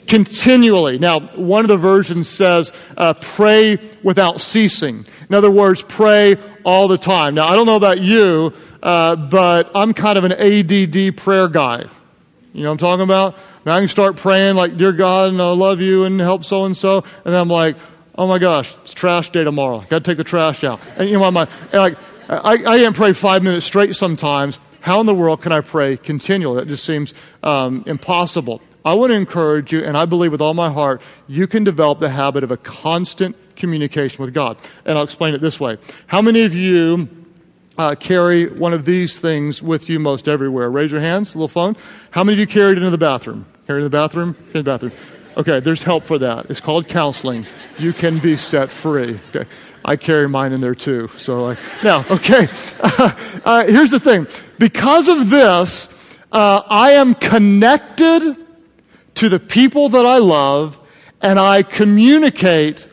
continually. 0.07 0.97
Now, 0.97 1.19
one 1.19 1.63
of 1.63 1.67
the 1.67 1.77
versions 1.77 2.27
says, 2.29 2.71
uh, 2.95 3.13
pray 3.15 3.77
without 4.03 4.41
ceasing. 4.41 5.05
In 5.29 5.35
other 5.35 5.51
words, 5.51 5.81
pray 5.81 6.37
all 6.63 6.87
the 6.87 6.97
time. 6.97 7.35
Now, 7.35 7.47
I 7.47 7.55
don't 7.55 7.65
know 7.65 7.75
about 7.75 7.99
you, 7.99 8.53
uh, 8.81 9.15
but 9.15 9.69
I'm 9.75 9.93
kind 9.93 10.17
of 10.17 10.23
an 10.23 10.31
ADD 10.31 11.17
prayer 11.17 11.47
guy. 11.49 11.85
You 12.57 12.63
know 12.63 12.71
I'm 12.71 12.77
talking 12.79 13.03
about? 13.03 13.35
Now 13.67 13.75
I 13.75 13.79
can 13.79 13.87
start 13.87 14.15
praying 14.15 14.55
like, 14.55 14.77
Dear 14.77 14.91
God, 14.91 15.29
and 15.29 15.39
I 15.39 15.51
love 15.51 15.79
you 15.79 16.05
and 16.05 16.19
help 16.19 16.43
so 16.43 16.65
and 16.65 16.75
so. 16.75 17.03
And 17.23 17.33
then 17.33 17.35
I'm 17.35 17.49
like, 17.49 17.77
oh 18.15 18.25
my 18.25 18.39
gosh, 18.39 18.75
it's 18.77 18.95
trash 18.95 19.29
day 19.29 19.43
tomorrow. 19.43 19.81
Got 19.81 20.03
to 20.03 20.11
take 20.11 20.17
the 20.17 20.23
trash 20.23 20.63
out. 20.63 20.79
And 20.97 21.07
you 21.07 21.19
know, 21.19 21.29
my, 21.29 21.47
like, 21.71 21.99
I, 22.27 22.53
I 22.53 22.77
can't 22.79 22.95
pray 22.95 23.13
five 23.13 23.43
minutes 23.43 23.63
straight 23.63 23.95
sometimes. 23.95 24.57
How 24.79 24.99
in 24.99 25.05
the 25.05 25.13
world 25.13 25.43
can 25.43 25.51
I 25.51 25.61
pray 25.61 25.97
continually? 25.97 26.59
That 26.59 26.67
just 26.67 26.83
seems 26.83 27.13
um, 27.43 27.83
impossible. 27.85 28.63
I 28.83 28.95
want 28.95 29.11
to 29.11 29.15
encourage 29.15 29.71
you, 29.71 29.83
and 29.83 29.95
I 29.95 30.05
believe 30.05 30.31
with 30.31 30.41
all 30.41 30.55
my 30.55 30.71
heart, 30.71 30.99
you 31.27 31.45
can 31.45 31.63
develop 31.63 31.99
the 31.99 32.09
habit 32.09 32.43
of 32.43 32.49
a 32.49 32.57
constant 32.57 33.35
communication 33.55 34.23
with 34.23 34.33
God. 34.33 34.57
And 34.83 34.97
I'll 34.97 35.03
explain 35.03 35.35
it 35.35 35.41
this 35.41 35.59
way. 35.59 35.77
How 36.07 36.23
many 36.23 36.41
of 36.41 36.55
you 36.55 37.07
uh, 37.77 37.95
carry 37.95 38.49
one 38.49 38.73
of 38.73 38.85
these 38.85 39.19
things 39.19 39.61
with 39.61 39.89
you 39.89 39.99
most 39.99 40.27
everywhere? 40.27 40.69
Raise 40.69 40.91
your 40.91 41.01
hands, 41.01 41.33
a 41.33 41.37
little 41.37 41.47
phone. 41.47 41.75
How 42.11 42.23
many 42.23 42.35
of 42.35 42.39
you 42.39 42.47
carried 42.47 42.77
into 42.77 42.89
the 42.89 42.97
bathroom? 42.97 43.45
Carry 43.67 43.79
it 43.79 43.85
in 43.85 43.91
the 43.91 43.97
bathroom? 43.97 44.33
Carry 44.33 44.59
in 44.59 44.63
the 44.65 44.71
bathroom. 44.71 44.91
Okay, 45.37 45.59
there's 45.59 45.83
help 45.83 46.03
for 46.03 46.17
that. 46.17 46.49
It's 46.49 46.59
called 46.59 46.87
counseling. 46.87 47.45
You 47.77 47.93
can 47.93 48.17
be 48.17 48.35
set 48.35 48.71
free. 48.71 49.19
Okay. 49.29 49.47
I 49.85 49.95
carry 49.95 50.27
mine 50.27 50.51
in 50.51 50.61
there 50.61 50.75
too. 50.75 51.09
So 51.17 51.51
I, 51.51 51.57
now, 51.83 52.05
okay. 52.09 52.47
Uh, 53.45 53.65
here's 53.65 53.91
the 53.91 53.99
thing. 53.99 54.27
Because 54.57 55.07
of 55.07 55.29
this, 55.29 55.87
uh, 56.31 56.63
I 56.67 56.93
am 56.93 57.13
connected 57.13 58.35
to 59.15 59.29
the 59.29 59.39
people 59.39 59.89
that 59.89 60.05
I 60.05 60.17
love, 60.17 60.79
and 61.21 61.39
I 61.39 61.63
communicate 61.63 62.85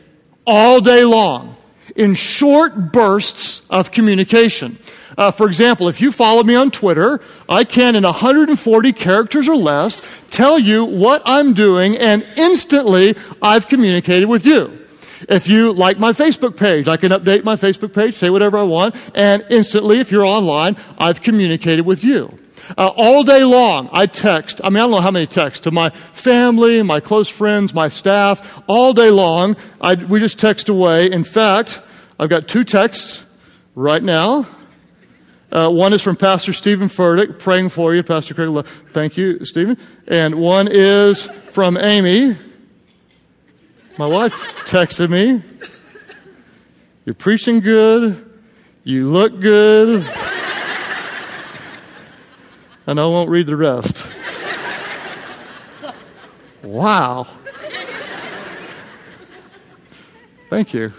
all 0.47 0.79
day 0.79 1.03
long 1.03 1.57
in 1.95 2.13
short 2.13 2.91
bursts 2.91 3.61
of 3.69 3.91
communication. 3.91 4.77
Uh, 5.17 5.31
for 5.31 5.47
example, 5.47 5.87
if 5.87 6.01
you 6.01 6.11
follow 6.11 6.43
me 6.43 6.55
on 6.55 6.71
Twitter, 6.71 7.21
I 7.47 7.63
can, 7.63 7.95
in 7.95 8.03
140 8.03 8.93
characters 8.93 9.47
or 9.47 9.55
less, 9.55 10.01
tell 10.29 10.59
you 10.59 10.83
what 10.83 11.21
I'm 11.25 11.53
doing, 11.53 11.97
and 11.97 12.27
instantly 12.35 13.15
I've 13.41 13.67
communicated 13.67 14.27
with 14.27 14.45
you. 14.45 14.85
If 15.29 15.47
you 15.47 15.71
like 15.71 15.97
my 15.97 16.11
Facebook 16.11 16.57
page, 16.57 16.87
I 16.87 16.97
can 16.97 17.11
update 17.11 17.45
my 17.45 17.55
Facebook 17.55 17.93
page, 17.93 18.15
say 18.15 18.29
whatever 18.29 18.57
I 18.57 18.63
want, 18.63 18.95
and 19.15 19.45
instantly, 19.49 19.99
if 19.99 20.11
you're 20.11 20.25
online, 20.25 20.75
I've 20.97 21.21
communicated 21.21 21.85
with 21.85 22.03
you. 22.03 22.37
Uh, 22.77 22.87
all 22.95 23.23
day 23.23 23.43
long, 23.43 23.89
I 23.91 24.07
text. 24.07 24.59
I 24.63 24.69
mean, 24.69 24.77
I 24.77 24.79
don't 24.81 24.91
know 24.91 25.01
how 25.01 25.11
many 25.11 25.27
texts 25.27 25.63
to 25.63 25.71
my 25.71 25.91
family, 26.13 26.81
my 26.83 26.99
close 26.99 27.29
friends, 27.29 27.73
my 27.73 27.89
staff. 27.89 28.63
All 28.67 28.93
day 28.93 29.11
long, 29.11 29.55
I, 29.79 29.95
we 29.95 30.19
just 30.19 30.39
text 30.39 30.67
away. 30.67 31.11
In 31.11 31.23
fact, 31.23 31.79
I've 32.17 32.29
got 32.29 32.47
two 32.47 32.63
texts 32.63 33.23
right 33.75 34.01
now. 34.01 34.47
Uh, 35.51 35.69
one 35.69 35.93
is 35.93 36.01
from 36.01 36.15
Pastor 36.15 36.53
Stephen 36.53 36.87
Furtick, 36.87 37.39
praying 37.39 37.69
for 37.69 37.93
you, 37.93 38.03
Pastor 38.03 38.33
Craig. 38.33 38.65
Thank 38.93 39.17
you, 39.17 39.43
Stephen. 39.45 39.77
And 40.07 40.35
one 40.35 40.67
is 40.69 41.23
from 41.51 41.77
Amy. 41.77 42.37
My 43.97 44.07
wife 44.07 44.33
texted 44.65 45.09
me. 45.09 45.43
You're 47.05 47.15
preaching 47.15 47.59
good. 47.59 48.31
You 48.83 49.09
look 49.09 49.39
good. 49.39 50.05
and 52.87 52.99
I 52.99 53.05
won't 53.05 53.29
read 53.29 53.47
the 53.47 53.55
rest. 53.55 54.05
Wow. 56.63 57.27
Thank 60.49 60.73
you. 60.73 60.93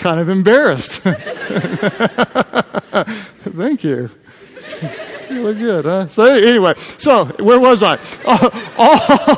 Kind 0.00 0.18
of 0.18 0.28
embarrassed. 0.28 1.02
Thank 3.44 3.84
you. 3.84 4.10
You 5.30 5.42
look 5.42 5.58
good, 5.58 5.84
huh? 5.84 6.08
So 6.08 6.24
anyway, 6.24 6.74
so 6.98 7.26
where 7.26 7.60
was 7.60 7.82
I? 7.84 7.98
all, 8.78 9.36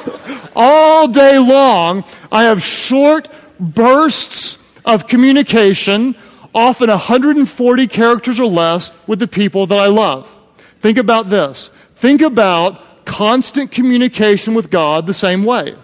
all 0.57 1.09
day 1.09 1.39
long, 1.39 2.05
I 2.31 2.45
have 2.45 2.63
short 2.63 3.29
bursts 3.61 4.57
of 4.85 5.07
communication, 5.07 6.15
often 6.55 6.89
140 6.89 7.87
characters 7.89 8.41
or 8.41 8.47
less, 8.47 8.93
with 9.07 9.19
the 9.19 9.29
people 9.29 9.67
that 9.67 9.79
I 9.79 9.87
love. 9.87 10.35
Think 10.81 10.97
about 10.97 11.29
this. 11.29 11.71
Think 11.97 12.23
about 12.23 13.05
constant 13.05 13.71
communication 13.71 14.55
with 14.55 14.71
God 14.71 15.07
the 15.07 15.15
same 15.15 15.45
way. 15.45 15.77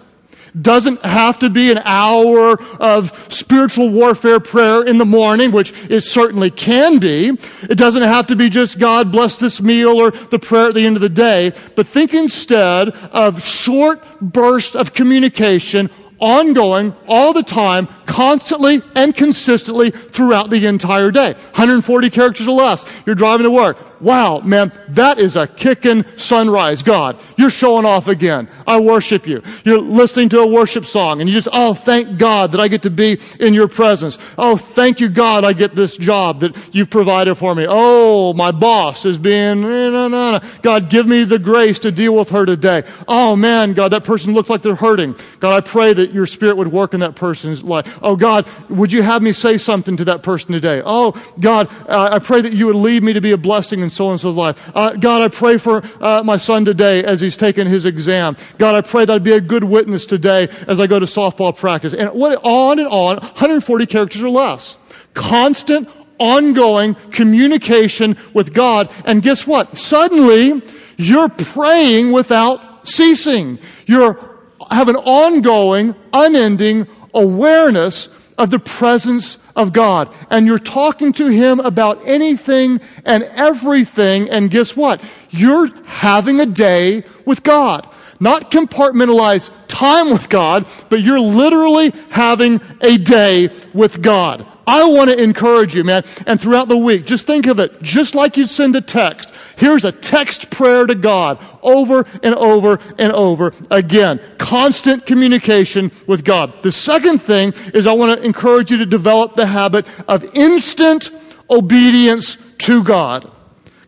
Doesn't 0.59 1.03
have 1.05 1.39
to 1.39 1.49
be 1.49 1.71
an 1.71 1.79
hour 1.79 2.61
of 2.79 3.33
spiritual 3.33 3.89
warfare 3.89 4.39
prayer 4.39 4.83
in 4.83 4.97
the 4.97 5.05
morning, 5.05 5.51
which 5.51 5.73
it 5.89 6.01
certainly 6.01 6.51
can 6.51 6.99
be. 6.99 7.37
It 7.63 7.77
doesn't 7.77 8.03
have 8.03 8.27
to 8.27 8.35
be 8.35 8.49
just 8.49 8.79
God 8.79 9.11
bless 9.11 9.39
this 9.39 9.61
meal 9.61 9.99
or 9.99 10.11
the 10.11 10.39
prayer 10.39 10.69
at 10.69 10.75
the 10.75 10.85
end 10.85 10.95
of 10.95 11.01
the 11.01 11.09
day. 11.09 11.53
But 11.75 11.87
think 11.87 12.13
instead 12.13 12.89
of 12.89 13.43
short 13.43 14.03
bursts 14.21 14.75
of 14.75 14.93
communication 14.93 15.89
ongoing, 16.19 16.93
all 17.07 17.33
the 17.33 17.43
time, 17.43 17.87
constantly 18.05 18.81
and 18.95 19.15
consistently 19.15 19.89
throughout 19.89 20.49
the 20.49 20.65
entire 20.65 21.11
day. 21.11 21.33
140 21.33 22.09
characters 22.09 22.47
or 22.47 22.55
less. 22.55 22.85
You're 23.05 23.15
driving 23.15 23.45
to 23.45 23.51
work. 23.51 23.77
Wow, 24.01 24.39
man, 24.39 24.71
that 24.89 25.19
is 25.19 25.35
a 25.35 25.45
kicking 25.45 26.05
sunrise, 26.15 26.83
God. 26.83 27.19
You're 27.37 27.49
showing 27.49 27.85
off 27.85 28.07
again. 28.07 28.47
I 28.65 28.79
worship 28.79 29.27
you. 29.27 29.43
You're 29.65 29.79
listening 29.79 30.29
to 30.29 30.39
a 30.39 30.47
worship 30.47 30.85
song 30.85 31.19
and 31.19 31.29
you 31.29 31.35
just, 31.35 31.49
oh, 31.51 31.73
thank 31.73 32.17
God 32.17 32.53
that 32.53 32.61
I 32.61 32.69
get 32.69 32.83
to 32.83 32.89
be 32.89 33.19
in 33.39 33.53
your 33.53 33.67
presence. 33.67 34.17
Oh, 34.37 34.55
thank 34.55 35.01
you, 35.01 35.09
God, 35.09 35.43
I 35.43 35.51
get 35.53 35.75
this 35.75 35.97
job 35.97 36.39
that 36.39 36.55
you've 36.73 36.89
provided 36.89 37.35
for 37.35 37.53
me. 37.53 37.65
Oh, 37.67 38.33
my 38.33 38.51
boss 38.51 39.05
is 39.05 39.17
being, 39.17 39.61
no, 39.61 40.07
no, 40.07 40.07
no. 40.07 40.39
God, 40.61 40.89
give 40.89 41.05
me 41.05 41.25
the 41.25 41.39
grace 41.39 41.79
to 41.79 41.91
deal 41.91 42.15
with 42.15 42.29
her 42.29 42.45
today. 42.45 42.83
Oh, 43.07 43.35
man, 43.35 43.73
God, 43.73 43.89
that 43.89 44.05
person 44.05 44.33
looks 44.33 44.49
like 44.49 44.61
they're 44.61 44.75
hurting. 44.75 45.15
God, 45.41 45.57
I 45.57 45.59
pray 45.61 45.93
that 45.93 46.13
your 46.13 46.25
spirit 46.25 46.55
would 46.55 46.71
work 46.71 46.93
in 46.93 47.01
that 47.01 47.15
person's 47.15 47.63
life. 47.63 47.99
Oh, 48.01 48.15
God, 48.15 48.47
would 48.69 48.93
you 48.93 49.01
have 49.01 49.21
me 49.21 49.33
say 49.33 49.57
something 49.57 49.97
to 49.97 50.05
that 50.05 50.23
person 50.23 50.53
today? 50.53 50.81
Oh, 50.85 51.11
God, 51.39 51.69
uh, 51.89 52.09
I 52.13 52.19
pray 52.19 52.39
that 52.41 52.53
you 52.53 52.67
would 52.67 52.77
lead 52.77 53.03
me 53.03 53.11
to 53.11 53.21
be 53.21 53.31
a 53.31 53.37
blessing 53.37 53.88
in 53.89 53.95
so 53.95 54.11
and 54.11 54.19
so's 54.19 54.35
life. 54.35 54.71
Uh, 54.75 54.93
God, 54.93 55.21
I 55.21 55.27
pray 55.27 55.57
for 55.57 55.83
uh, 55.99 56.21
my 56.23 56.37
son 56.37 56.63
today 56.65 57.03
as 57.03 57.19
he's 57.19 57.35
taking 57.35 57.67
his 57.67 57.85
exam. 57.85 58.37
God, 58.57 58.75
I 58.75 58.81
pray 58.81 59.05
that 59.05 59.13
I'd 59.13 59.23
be 59.23 59.33
a 59.33 59.41
good 59.41 59.63
witness 59.63 60.05
today 60.05 60.47
as 60.67 60.79
I 60.79 60.87
go 60.87 60.99
to 60.99 61.05
softball 61.05 61.55
practice. 61.55 61.93
And 61.93 62.11
what, 62.11 62.39
on 62.43 62.79
and 62.79 62.87
on, 62.87 63.17
140 63.17 63.85
characters 63.87 64.21
or 64.21 64.29
less. 64.29 64.77
Constant, 65.13 65.89
ongoing 66.19 66.95
communication 67.11 68.15
with 68.33 68.53
God. 68.53 68.91
And 69.05 69.21
guess 69.21 69.47
what? 69.47 69.77
Suddenly, 69.77 70.61
you're 70.97 71.29
praying 71.29 72.11
without 72.11 72.87
ceasing. 72.87 73.57
You're 73.87 74.29
have 74.71 74.87
an 74.87 74.97
ongoing, 74.97 75.95
unending 76.13 76.87
awareness 77.13 78.09
of 78.37 78.51
the 78.51 78.59
presence 78.59 79.39
of 79.59 79.73
God. 79.73 80.15
And 80.29 80.47
you're 80.47 80.57
talking 80.57 81.11
to 81.13 81.27
Him 81.27 81.59
about 81.59 82.07
anything 82.07 82.79
and 83.05 83.23
everything. 83.23 84.29
And 84.29 84.49
guess 84.49 84.75
what? 84.75 85.01
You're 85.29 85.67
having 85.85 86.39
a 86.39 86.45
day 86.45 87.03
with 87.25 87.43
God. 87.43 87.87
Not 88.21 88.51
compartmentalized 88.51 89.51
time 89.67 90.09
with 90.09 90.29
God, 90.29 90.65
but 90.89 91.01
you're 91.01 91.19
literally 91.19 91.91
having 92.09 92.59
a 92.81 92.97
day 92.97 93.49
with 93.73 94.01
God. 94.01 94.45
I 94.67 94.83
want 94.85 95.09
to 95.09 95.21
encourage 95.21 95.73
you, 95.73 95.83
man. 95.83 96.03
And 96.27 96.39
throughout 96.39 96.67
the 96.67 96.77
week, 96.77 97.05
just 97.05 97.25
think 97.25 97.47
of 97.47 97.59
it 97.59 97.81
just 97.81 98.15
like 98.15 98.37
you 98.37 98.45
send 98.45 98.75
a 98.75 98.81
text. 98.81 99.33
Here's 99.59 99.83
a 99.83 99.91
text 99.91 100.49
prayer 100.51 100.85
to 100.85 100.95
God 100.95 101.37
over 101.61 102.05
and 102.23 102.33
over 102.33 102.79
and 102.97 103.11
over 103.11 103.53
again. 103.69 104.21
Constant 104.37 105.05
communication 105.05 105.91
with 106.07 106.23
God. 106.23 106.63
The 106.63 106.71
second 106.71 107.19
thing 107.19 107.53
is 107.73 107.85
I 107.85 107.91
want 107.91 108.17
to 108.17 108.25
encourage 108.25 108.71
you 108.71 108.77
to 108.77 108.85
develop 108.85 109.35
the 109.35 109.47
habit 109.47 109.85
of 110.07 110.23
instant 110.33 111.11
obedience 111.49 112.37
to 112.59 112.85
God. 112.85 113.29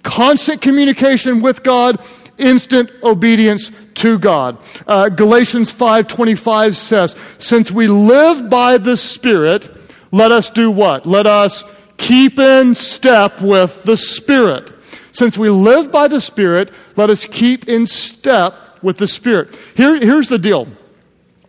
Constant 0.03 0.61
communication 0.61 1.41
with 1.41 1.63
God, 1.63 1.99
instant 2.37 2.91
obedience 3.01 3.71
to 3.95 4.19
God. 4.19 4.57
Uh, 4.85 5.07
Galatians 5.07 5.71
5:25 5.71 6.75
says, 6.75 7.15
"Since 7.37 7.71
we 7.71 7.87
live 7.87 8.49
by 8.49 8.77
the 8.77 8.97
Spirit, 8.97 9.69
let 10.11 10.33
us 10.33 10.49
do 10.49 10.69
what? 10.69 11.05
Let 11.05 11.25
us 11.25 11.63
keep 11.95 12.39
in 12.39 12.75
step 12.75 13.41
with 13.41 13.83
the 13.83 13.95
Spirit. 13.95 14.71
Since 15.11 15.37
we 15.37 15.49
live 15.49 15.91
by 15.91 16.07
the 16.07 16.21
Spirit, 16.21 16.71
let 16.95 17.09
us 17.09 17.25
keep 17.25 17.67
in 17.67 17.85
step 17.87 18.53
with 18.81 18.97
the 18.97 19.07
Spirit. 19.07 19.57
Here, 19.75 19.97
here's 19.97 20.29
the 20.29 20.39
deal. 20.39 20.67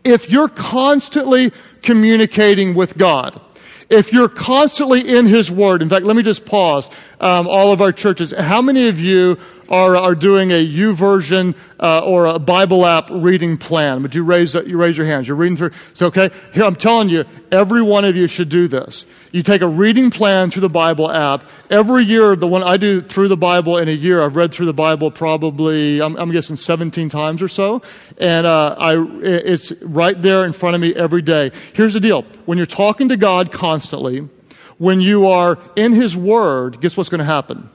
If 0.05 0.31
you're 0.31 0.48
constantly 0.48 1.53
communicating 1.83 2.75
with 2.75 2.98
God, 2.98 3.40
if 3.88 4.12
you're 4.12 4.29
constantly 4.29 5.07
in 5.07 5.27
His 5.27 5.51
Word, 5.51 5.83
in 5.83 5.88
fact, 5.88 6.07
let 6.07 6.16
me 6.16 6.22
just 6.22 6.46
pause. 6.46 6.90
Um, 7.20 7.46
all 7.46 7.72
of 7.72 7.81
our 7.81 7.92
churches, 7.92 8.33
how 8.33 8.62
many 8.62 8.88
of 8.88 8.98
you 8.98 9.38
are, 9.73 9.97
are 9.97 10.15
doing 10.15 10.51
a 10.51 10.67
YouVersion 10.67 11.57
uh, 11.81 12.01
or 12.01 12.27
a 12.27 12.39
Bible 12.39 12.85
app 12.85 13.09
reading 13.11 13.57
plan. 13.57 14.03
Would 14.03 14.15
you 14.15 14.23
raise, 14.23 14.55
you 14.55 14.77
raise 14.77 14.99
your 14.99 15.07
hands? 15.07 15.27
You're 15.27 15.37
reading 15.39 15.57
through. 15.57 15.71
It's 15.91 16.03
okay. 16.03 16.31
Here, 16.53 16.65
I'm 16.65 16.77
telling 16.77 17.09
you, 17.09 17.25
every 17.51 17.81
one 17.81 18.05
of 18.05 18.15
you 18.15 18.27
should 18.27 18.51
do 18.51 18.69
this. 18.69 19.07
You 19.33 19.43
take 19.43 19.63
a 19.63 19.67
reading 19.67 20.11
plan 20.11 20.51
through 20.51 20.61
the 20.61 20.69
Bible 20.69 21.11
app. 21.11 21.49
Every 21.71 22.05
year, 22.05 22.37
the 22.37 22.47
one 22.47 22.63
I 22.63 22.77
do 22.77 23.01
through 23.01 23.29
the 23.29 23.37
Bible 23.37 23.79
in 23.79 23.89
a 23.89 23.93
year, 23.93 24.23
I've 24.23 24.37
read 24.37 24.53
through 24.53 24.67
the 24.67 24.75
Bible 24.75 25.11
probably, 25.11 26.03
I'm, 26.03 26.17
I'm 26.17 26.31
guessing 26.31 26.57
17 26.57 27.09
times 27.09 27.41
or 27.41 27.49
so. 27.49 27.81
And 28.19 28.47
uh, 28.47 28.77
I, 28.79 29.03
it's 29.23 29.73
right 29.81 30.21
there 30.21 30.45
in 30.45 30.53
front 30.53 30.75
of 30.75 30.83
me 30.83 30.95
every 30.95 31.23
day. 31.23 31.51
Here's 31.73 31.95
the 31.95 32.01
deal. 32.01 32.23
When 32.45 32.59
you're 32.59 32.67
talking 32.67 33.09
to 33.09 33.17
God 33.17 33.51
constantly, 33.51 34.29
when 34.77 35.01
you 35.01 35.29
are 35.29 35.59
in 35.77 35.95
His 35.95 36.15
Word, 36.15 36.83
guess 36.83 36.95
what's 36.95 37.09
going 37.09 37.21
to 37.21 37.25
happen? 37.25 37.71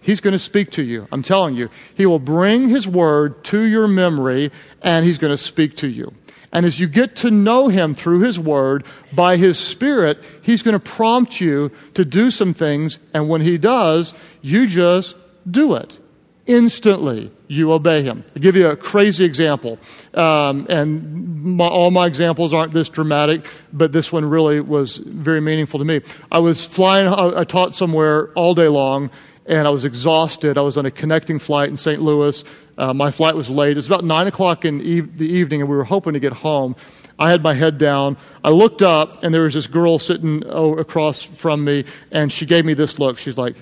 He's 0.00 0.20
going 0.20 0.32
to 0.32 0.38
speak 0.38 0.70
to 0.72 0.82
you. 0.82 1.06
I'm 1.12 1.22
telling 1.22 1.56
you. 1.56 1.68
He 1.94 2.06
will 2.06 2.18
bring 2.18 2.68
His 2.68 2.88
word 2.88 3.44
to 3.44 3.60
your 3.60 3.86
memory 3.86 4.50
and 4.82 5.04
He's 5.04 5.18
going 5.18 5.32
to 5.32 5.36
speak 5.36 5.76
to 5.78 5.88
you. 5.88 6.14
And 6.52 6.66
as 6.66 6.80
you 6.80 6.88
get 6.88 7.16
to 7.16 7.30
know 7.30 7.68
Him 7.68 7.94
through 7.94 8.20
His 8.20 8.38
word, 8.38 8.84
by 9.12 9.36
His 9.36 9.58
Spirit, 9.58 10.18
He's 10.42 10.62
going 10.62 10.72
to 10.72 10.80
prompt 10.80 11.40
you 11.40 11.70
to 11.94 12.04
do 12.04 12.30
some 12.30 12.54
things. 12.54 12.98
And 13.14 13.28
when 13.28 13.40
He 13.42 13.58
does, 13.58 14.14
you 14.40 14.66
just 14.66 15.16
do 15.48 15.74
it. 15.74 15.98
Instantly, 16.46 17.30
you 17.46 17.70
obey 17.70 18.02
Him. 18.02 18.24
I'll 18.34 18.42
give 18.42 18.56
you 18.56 18.68
a 18.68 18.76
crazy 18.76 19.24
example. 19.24 19.78
Um, 20.14 20.66
and 20.68 21.44
my, 21.44 21.68
all 21.68 21.90
my 21.90 22.06
examples 22.06 22.52
aren't 22.52 22.72
this 22.72 22.88
dramatic, 22.88 23.46
but 23.72 23.92
this 23.92 24.10
one 24.10 24.24
really 24.24 24.60
was 24.60 24.96
very 24.96 25.40
meaningful 25.40 25.78
to 25.78 25.84
me. 25.84 26.00
I 26.32 26.38
was 26.38 26.64
flying, 26.64 27.06
I, 27.06 27.40
I 27.40 27.44
taught 27.44 27.74
somewhere 27.74 28.32
all 28.32 28.54
day 28.54 28.68
long 28.68 29.10
and 29.46 29.66
I 29.66 29.70
was 29.70 29.84
exhausted. 29.84 30.58
I 30.58 30.60
was 30.60 30.76
on 30.76 30.86
a 30.86 30.90
connecting 30.90 31.38
flight 31.38 31.68
in 31.68 31.76
St. 31.76 32.00
Louis. 32.00 32.44
Uh, 32.78 32.94
my 32.94 33.10
flight 33.10 33.34
was 33.34 33.50
late. 33.50 33.72
It 33.72 33.76
was 33.76 33.86
about 33.86 34.04
9 34.04 34.26
o'clock 34.26 34.64
in 34.64 34.80
e- 34.80 35.00
the 35.00 35.28
evening, 35.28 35.60
and 35.60 35.70
we 35.70 35.76
were 35.76 35.84
hoping 35.84 36.12
to 36.14 36.20
get 36.20 36.32
home. 36.32 36.76
I 37.18 37.30
had 37.30 37.42
my 37.42 37.52
head 37.52 37.76
down. 37.76 38.16
I 38.42 38.50
looked 38.50 38.82
up, 38.82 39.22
and 39.22 39.34
there 39.34 39.42
was 39.42 39.54
this 39.54 39.66
girl 39.66 39.98
sitting 39.98 40.42
across 40.46 41.22
from 41.22 41.64
me, 41.64 41.84
and 42.10 42.32
she 42.32 42.46
gave 42.46 42.64
me 42.64 42.74
this 42.74 42.98
look. 42.98 43.18
She's 43.18 43.36
like, 43.36 43.56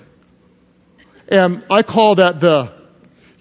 and 1.27 1.63
I 1.69 1.83
call 1.83 2.15
that 2.15 2.39
the 2.39 2.71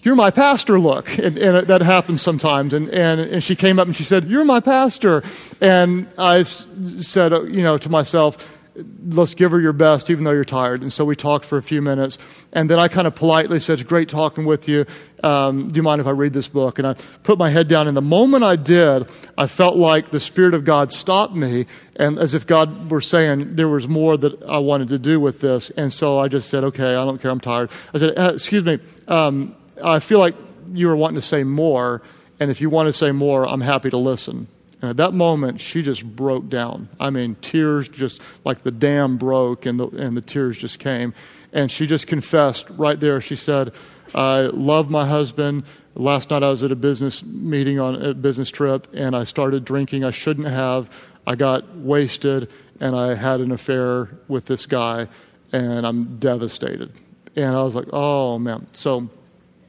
you're 0.02 0.16
my 0.16 0.30
pastor 0.30 0.78
look. 0.78 1.18
And, 1.18 1.36
and, 1.36 1.66
that 1.66 1.82
happens 1.82 2.22
sometimes. 2.22 2.72
And, 2.72 2.88
and, 2.88 3.20
and 3.20 3.42
she 3.42 3.56
came 3.56 3.78
up 3.78 3.86
and 3.86 3.94
she 3.94 4.04
said, 4.04 4.28
You're 4.28 4.44
my 4.44 4.60
pastor. 4.60 5.22
And 5.60 6.08
I 6.16 6.44
said, 6.44 7.32
you 7.32 7.62
know, 7.62 7.76
to 7.78 7.88
myself, 7.88 8.57
let's 9.06 9.34
give 9.34 9.50
her 9.50 9.60
your 9.60 9.72
best, 9.72 10.10
even 10.10 10.24
though 10.24 10.32
you're 10.32 10.44
tired. 10.44 10.82
And 10.82 10.92
so 10.92 11.04
we 11.04 11.16
talked 11.16 11.44
for 11.44 11.58
a 11.58 11.62
few 11.62 11.82
minutes. 11.82 12.18
And 12.52 12.68
then 12.68 12.78
I 12.78 12.88
kind 12.88 13.06
of 13.06 13.14
politely 13.14 13.60
said, 13.60 13.86
great 13.86 14.08
talking 14.08 14.44
with 14.44 14.68
you. 14.68 14.86
Um, 15.22 15.68
do 15.68 15.76
you 15.76 15.82
mind 15.82 16.00
if 16.00 16.06
I 16.06 16.10
read 16.10 16.32
this 16.32 16.48
book? 16.48 16.78
And 16.78 16.86
I 16.86 16.94
put 17.22 17.38
my 17.38 17.50
head 17.50 17.68
down. 17.68 17.88
And 17.88 17.96
the 17.96 18.02
moment 18.02 18.44
I 18.44 18.56
did, 18.56 19.08
I 19.36 19.46
felt 19.46 19.76
like 19.76 20.10
the 20.10 20.20
Spirit 20.20 20.54
of 20.54 20.64
God 20.64 20.92
stopped 20.92 21.34
me, 21.34 21.66
and 21.96 22.18
as 22.18 22.34
if 22.34 22.46
God 22.46 22.90
were 22.90 23.00
saying 23.00 23.56
there 23.56 23.68
was 23.68 23.88
more 23.88 24.16
that 24.16 24.42
I 24.44 24.58
wanted 24.58 24.88
to 24.88 24.98
do 24.98 25.18
with 25.18 25.40
this. 25.40 25.70
And 25.70 25.92
so 25.92 26.18
I 26.18 26.28
just 26.28 26.48
said, 26.48 26.64
Okay, 26.64 26.94
I 26.94 27.04
don't 27.04 27.20
care. 27.20 27.30
I'm 27.30 27.40
tired. 27.40 27.70
I 27.92 27.98
said, 27.98 28.18
uh, 28.18 28.32
Excuse 28.34 28.64
me. 28.64 28.78
Um, 29.08 29.56
I 29.82 29.98
feel 29.98 30.18
like 30.18 30.34
you 30.72 30.86
were 30.86 30.96
wanting 30.96 31.20
to 31.20 31.26
say 31.26 31.44
more. 31.44 32.02
And 32.40 32.50
if 32.50 32.60
you 32.60 32.70
want 32.70 32.86
to 32.86 32.92
say 32.92 33.10
more, 33.10 33.48
I'm 33.48 33.60
happy 33.60 33.90
to 33.90 33.96
listen. 33.96 34.46
And 34.80 34.90
at 34.90 34.96
that 34.98 35.12
moment, 35.12 35.60
she 35.60 35.82
just 35.82 36.04
broke 36.04 36.48
down. 36.48 36.88
I 37.00 37.10
mean, 37.10 37.36
tears 37.40 37.88
just 37.88 38.20
like 38.44 38.62
the 38.62 38.70
dam 38.70 39.16
broke 39.16 39.66
and 39.66 39.78
the, 39.78 39.88
and 39.88 40.16
the 40.16 40.20
tears 40.20 40.56
just 40.56 40.78
came. 40.78 41.14
And 41.52 41.70
she 41.70 41.86
just 41.86 42.06
confessed 42.06 42.68
right 42.70 42.98
there. 42.98 43.20
She 43.20 43.34
said, 43.34 43.74
I 44.14 44.42
love 44.42 44.90
my 44.90 45.06
husband. 45.06 45.64
Last 45.94 46.30
night 46.30 46.44
I 46.44 46.50
was 46.50 46.62
at 46.62 46.70
a 46.70 46.76
business 46.76 47.24
meeting 47.24 47.80
on 47.80 48.00
a 48.00 48.14
business 48.14 48.50
trip 48.50 48.86
and 48.94 49.16
I 49.16 49.24
started 49.24 49.64
drinking. 49.64 50.04
I 50.04 50.12
shouldn't 50.12 50.46
have. 50.46 50.88
I 51.26 51.34
got 51.34 51.76
wasted 51.76 52.48
and 52.80 52.94
I 52.94 53.14
had 53.14 53.40
an 53.40 53.52
affair 53.52 54.08
with 54.28 54.46
this 54.46 54.66
guy, 54.66 55.08
and 55.52 55.86
I'm 55.86 56.18
devastated. 56.18 56.92
And 57.36 57.54
I 57.54 57.62
was 57.62 57.74
like, 57.74 57.86
oh 57.92 58.38
man. 58.38 58.66
So 58.72 59.08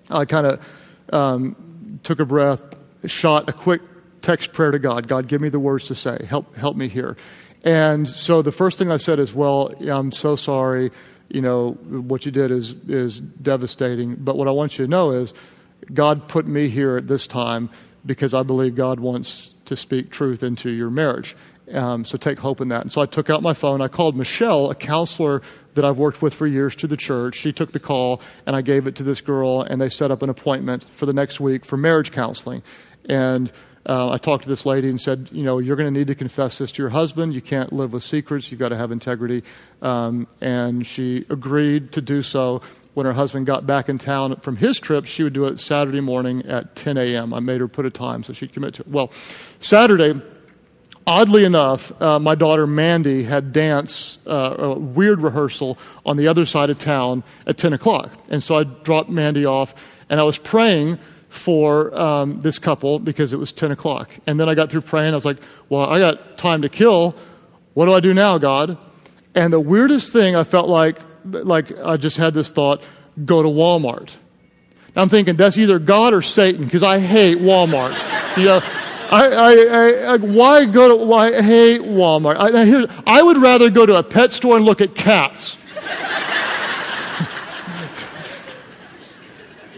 I 0.10 0.26
kind 0.26 0.46
of 0.46 0.70
um, 1.12 2.00
took 2.04 2.20
a 2.20 2.26
breath, 2.26 2.62
shot 3.06 3.50
a 3.50 3.54
quick 3.54 3.82
text 4.22 4.54
prayer 4.54 4.72
to 4.72 4.80
God 4.80 5.08
God, 5.08 5.28
give 5.28 5.42
me 5.42 5.50
the 5.50 5.60
words 5.60 5.86
to 5.86 5.96
say. 5.96 6.26
Help, 6.28 6.56
help 6.56 6.76
me 6.76 6.88
here. 6.88 7.18
And 7.64 8.08
so 8.08 8.42
the 8.42 8.52
first 8.52 8.78
thing 8.78 8.92
I 8.92 8.98
said 8.98 9.20
is, 9.20 9.34
well, 9.34 9.74
I'm 9.82 10.12
so 10.12 10.36
sorry. 10.36 10.92
You 11.30 11.42
know, 11.42 11.72
what 11.72 12.26
you 12.26 12.32
did 12.32 12.52
is, 12.52 12.74
is 12.88 13.20
devastating. 13.20 14.16
But 14.16 14.38
what 14.38 14.48
I 14.48 14.52
want 14.52 14.78
you 14.80 14.86
to 14.86 14.90
know 14.90 15.12
is 15.12 15.34
God 15.94 16.28
put 16.28 16.48
me 16.48 16.70
here 16.70 16.98
at 16.98 17.08
this 17.08 17.28
time 17.28 17.70
because 18.06 18.34
I 18.34 18.44
believe 18.44 18.76
God 18.76 19.00
wants 19.00 19.54
to 19.66 19.76
speak 19.76 20.10
truth 20.10 20.42
into 20.42 20.70
your 20.70 20.90
marriage. 20.90 21.36
Um, 21.72 22.04
so 22.04 22.18
take 22.18 22.40
hope 22.40 22.62
in 22.62 22.70
that. 22.70 22.82
And 22.82 22.92
so 22.92 23.02
I 23.02 23.06
took 23.06 23.30
out 23.30 23.44
my 23.44 23.54
phone. 23.54 23.82
I 23.82 23.88
called 23.88 24.16
Michelle, 24.16 24.72
a 24.72 24.76
counselor 24.76 25.42
that 25.76 25.86
I've 25.86 25.98
worked 25.98 26.22
with 26.22 26.34
for 26.34 26.48
years, 26.48 26.76
to 26.78 26.88
the 26.88 26.98
church. 26.98 27.36
She 27.36 27.54
took 27.54 27.74
the 27.74 27.80
call, 27.80 28.22
and 28.48 28.56
I 28.56 28.62
gave 28.62 28.88
it 28.88 28.96
to 28.96 29.04
this 29.04 29.22
girl, 29.22 29.62
and 29.62 29.80
they 29.80 29.90
set 29.90 30.10
up 30.10 30.24
an 30.24 30.30
appointment 30.30 30.86
for 30.94 31.06
the 31.06 31.14
next 31.14 31.40
week 31.40 31.66
for 31.66 31.78
marriage 31.78 32.12
counseling. 32.12 32.64
And 33.06 33.52
uh, 33.90 34.12
I 34.12 34.20
talked 34.20 34.44
to 34.44 34.50
this 34.50 34.68
lady 34.68 34.88
and 34.88 35.02
said, 35.02 35.30
you 35.32 35.42
know, 35.42 35.58
you're 35.58 35.76
going 35.76 35.92
to 35.92 36.00
need 36.00 36.08
to 36.08 36.16
confess 36.16 36.60
this 36.60 36.72
to 36.74 36.84
your 36.84 36.92
husband. 36.92 37.34
You 37.34 37.42
can't 37.42 37.74
live 37.74 37.94
with 37.94 38.04
secrets. 38.04 38.52
You've 38.52 38.60
got 38.60 38.70
to 38.70 38.78
have 38.78 38.92
integrity. 38.92 39.44
Um, 39.82 40.28
and 40.42 40.86
she 40.86 41.26
agreed 41.30 41.92
to 41.94 42.02
do 42.02 42.22
so. 42.22 42.62
When 42.94 43.08
her 43.08 43.14
husband 43.14 43.48
got 43.48 43.66
back 43.66 43.90
in 43.90 43.98
town 43.98 44.36
from 44.38 44.58
his 44.58 44.80
trip, 44.80 45.06
she 45.06 45.24
would 45.24 45.34
do 45.34 45.46
it 45.46 45.60
Saturday 45.60 46.02
morning 46.02 46.46
at 46.46 46.76
10 46.76 46.98
a.m. 46.98 47.34
I 47.34 47.40
made 47.40 47.62
her 47.62 47.68
put 47.68 47.86
a 47.86 47.90
time 47.90 48.24
so 48.24 48.34
she'd 48.34 48.54
commit 48.54 48.76
to 48.76 48.82
it. 48.82 48.88
Well, 48.88 49.12
Saturday, 49.60 50.22
oddly 51.08 51.44
enough, 51.44 52.00
uh, 52.00 52.20
my 52.20 52.36
daughter 52.36 52.68
Mandy 52.68 53.24
had 53.24 53.54
dance, 53.54 54.20
uh, 54.28 54.56
a 54.60 54.74
weird 54.78 55.22
rehearsal 55.22 55.80
on 56.06 56.18
the 56.18 56.28
other 56.28 56.46
side 56.46 56.70
of 56.70 56.78
town 56.78 57.24
at 57.48 57.58
10 57.58 57.74
o'clock. 57.74 58.12
And 58.30 58.44
so 58.44 58.56
I 58.56 58.66
dropped 58.66 59.10
Mandy 59.10 59.46
off, 59.46 59.74
and 60.10 60.20
I 60.20 60.24
was 60.24 60.38
praying 60.38 61.00
for 61.30 61.98
um, 61.98 62.42
this 62.42 62.60
couple 62.60 63.00
because 63.00 63.34
it 63.34 63.38
was 63.38 63.54
10 63.54 63.72
o'clock. 63.72 64.10
And 64.28 64.40
then 64.40 64.50
I 64.50 64.56
got 64.56 64.72
through 64.72 64.82
praying. 64.82 65.14
I 65.14 65.16
was 65.16 65.26
like, 65.26 65.38
well, 65.70 65.88
I 65.88 66.00
got 66.00 66.38
time 66.38 66.64
to 66.64 66.70
kill. 66.70 67.16
What 67.76 67.86
do 67.86 67.94
I 67.94 68.00
do 68.00 68.14
now, 68.14 68.38
God? 68.38 68.78
And 69.36 69.54
the 69.54 69.60
weirdest 69.60 70.12
thing 70.12 70.36
I 70.36 70.44
felt 70.44 70.68
like, 70.68 71.00
like 71.24 71.78
I 71.80 71.98
just 71.98 72.18
had 72.18 72.34
this 72.34 72.50
thought 72.50 72.84
go 73.26 73.44
to 73.44 73.50
Walmart. 73.50 74.10
Now 74.96 75.04
I'm 75.04 75.10
thinking 75.10 75.36
that's 75.36 75.58
either 75.58 75.78
God 75.78 76.14
or 76.14 76.24
Satan 76.24 76.66
because 76.66 76.82
I 76.82 77.00
hate 77.00 77.38
Walmart. 77.38 78.38
you 78.38 78.46
know, 78.46 78.62
I, 79.12 79.28
I, 79.28 80.14
I, 80.14 80.18
why 80.18 80.66
go 80.66 80.98
to, 80.98 81.06
why, 81.06 81.42
hate 81.42 81.82
Walmart. 81.82 82.38
I, 82.38 82.66
here, 82.66 82.88
I 83.06 83.22
would 83.22 83.38
rather 83.38 83.70
go 83.70 83.86
to 83.86 83.96
a 83.96 84.04
pet 84.04 84.32
store 84.32 84.56
and 84.56 84.66
look 84.66 84.82
at 84.82 84.96
cats 84.96 85.58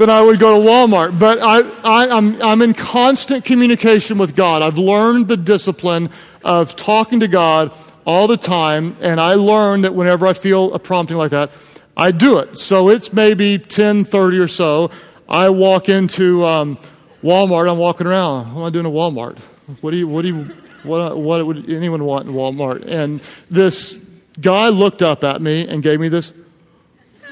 than 0.02 0.10
I 0.10 0.22
would 0.22 0.40
go 0.40 0.60
to 0.60 0.68
Walmart. 0.68 1.18
But 1.18 1.40
I, 1.42 1.62
I, 1.84 2.10
I'm, 2.10 2.42
I'm 2.42 2.62
in 2.62 2.74
constant 2.74 3.46
communication 3.46 4.18
with 4.18 4.36
God. 4.36 4.62
I've 4.62 4.78
learned 4.78 5.28
the 5.28 5.38
discipline 5.38 6.10
of 6.44 6.76
talking 6.76 7.22
to 7.22 7.28
God 7.28 7.72
all 8.06 8.28
the 8.28 8.38
time, 8.38 8.96
and 9.00 9.22
I 9.22 9.36
learned 9.36 9.84
that 9.84 9.94
whenever 9.94 10.28
I 10.28 10.34
feel 10.34 10.74
a 10.74 10.80
prompting 10.80 11.18
like 11.18 11.32
that, 11.32 11.52
I 11.96 12.12
do 12.12 12.40
it. 12.40 12.58
So 12.58 12.90
it's 12.90 13.14
maybe 13.14 13.60
10:30 13.60 14.40
or 14.40 14.48
so. 14.48 14.92
I 15.30 15.50
walk 15.50 15.88
into 15.88 16.46
um, 16.46 16.78
Walmart, 17.24 17.72
I'm 17.72 17.78
walking 17.78 18.08
around. 18.08 18.54
What 18.54 18.62
am 18.62 18.66
I 18.66 18.70
doing 18.72 18.86
at 18.86 18.92
Walmart? 18.92 19.38
What 19.82 19.92
do 19.92 19.98
you, 19.98 20.08
what 20.08 20.24
do 20.24 20.28
you, 20.30 20.44
what, 20.84 21.18
what 21.18 21.46
would 21.46 21.72
anyone 21.72 22.04
want 22.04 22.28
in 22.28 22.34
Walmart? 22.34 22.86
And 22.88 23.22
this 23.50 24.00
guy 24.40 24.70
looked 24.70 25.02
up 25.02 25.24
at 25.24 25.42
me 25.42 25.68
and 25.68 25.84
gave 25.84 26.00
me 26.00 26.10
this, 26.10 26.34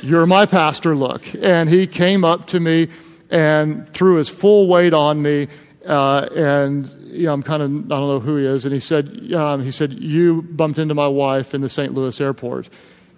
you're 0.01 0.25
my 0.25 0.45
pastor 0.45 0.95
look. 0.95 1.23
And 1.41 1.69
he 1.69 1.87
came 1.87 2.23
up 2.23 2.45
to 2.47 2.59
me 2.59 2.89
and 3.29 3.91
threw 3.93 4.15
his 4.15 4.29
full 4.29 4.67
weight 4.67 4.93
on 4.93 5.21
me. 5.21 5.47
Uh, 5.85 6.27
and 6.35 6.89
you 7.11 7.25
know, 7.25 7.33
I'm 7.33 7.43
kind 7.43 7.63
of, 7.63 7.69
I 7.69 7.73
don't 7.73 8.07
know 8.07 8.19
who 8.19 8.37
he 8.37 8.45
is. 8.45 8.65
And 8.65 8.73
he 8.73 8.79
said, 8.79 9.33
um, 9.33 9.63
he 9.63 9.71
said, 9.71 9.93
you 9.93 10.41
bumped 10.41 10.79
into 10.79 10.93
my 10.93 11.07
wife 11.07 11.53
in 11.53 11.61
the 11.61 11.69
St. 11.69 11.93
Louis 11.93 12.19
airport. 12.21 12.69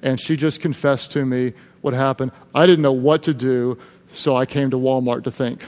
And 0.01 0.19
she 0.19 0.35
just 0.35 0.61
confessed 0.61 1.11
to 1.11 1.25
me 1.25 1.53
what 1.81 1.93
happened. 1.93 2.31
I 2.55 2.65
didn't 2.65 2.81
know 2.81 2.91
what 2.91 3.23
to 3.23 3.33
do, 3.33 3.77
so 4.09 4.35
I 4.35 4.45
came 4.45 4.71
to 4.71 4.77
Walmart 4.77 5.25
to 5.25 5.31
think. 5.31 5.63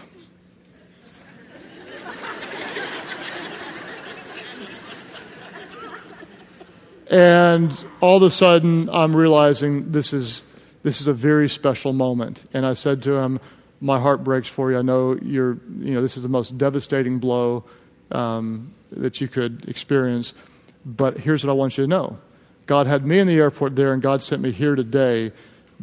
And 7.13 7.71
all 8.01 8.17
of 8.17 8.23
a 8.23 8.31
sudden, 8.31 8.89
I'm 8.89 9.15
realizing 9.15 9.91
this 9.91 10.13
is, 10.13 10.41
this 10.83 11.01
is 11.01 11.07
a 11.07 11.13
very 11.13 11.49
special 11.49 11.93
moment. 11.93 12.47
And 12.53 12.65
I 12.65 12.73
said 12.73 13.01
to 13.03 13.13
him, 13.13 13.39
My 13.81 13.99
heart 13.99 14.23
breaks 14.23 14.47
for 14.47 14.71
you. 14.71 14.77
I 14.77 14.81
know 14.81 15.17
you're, 15.21 15.57
you 15.79 15.93
know, 15.93 16.01
this 16.01 16.17
is 16.17 16.23
the 16.23 16.29
most 16.29 16.57
devastating 16.57 17.19
blow 17.19 17.63
um, 18.11 18.73
that 18.91 19.19
you 19.19 19.27
could 19.27 19.67
experience. 19.67 20.33
But 20.85 21.17
here's 21.19 21.45
what 21.45 21.51
I 21.51 21.55
want 21.55 21.77
you 21.77 21.85
to 21.85 21.87
know 21.87 22.19
God 22.65 22.87
had 22.87 23.05
me 23.05 23.19
in 23.19 23.27
the 23.27 23.35
airport 23.35 23.75
there, 23.75 23.93
and 23.93 24.01
God 24.01 24.21
sent 24.21 24.41
me 24.41 24.51
here 24.51 24.75
today 24.75 25.31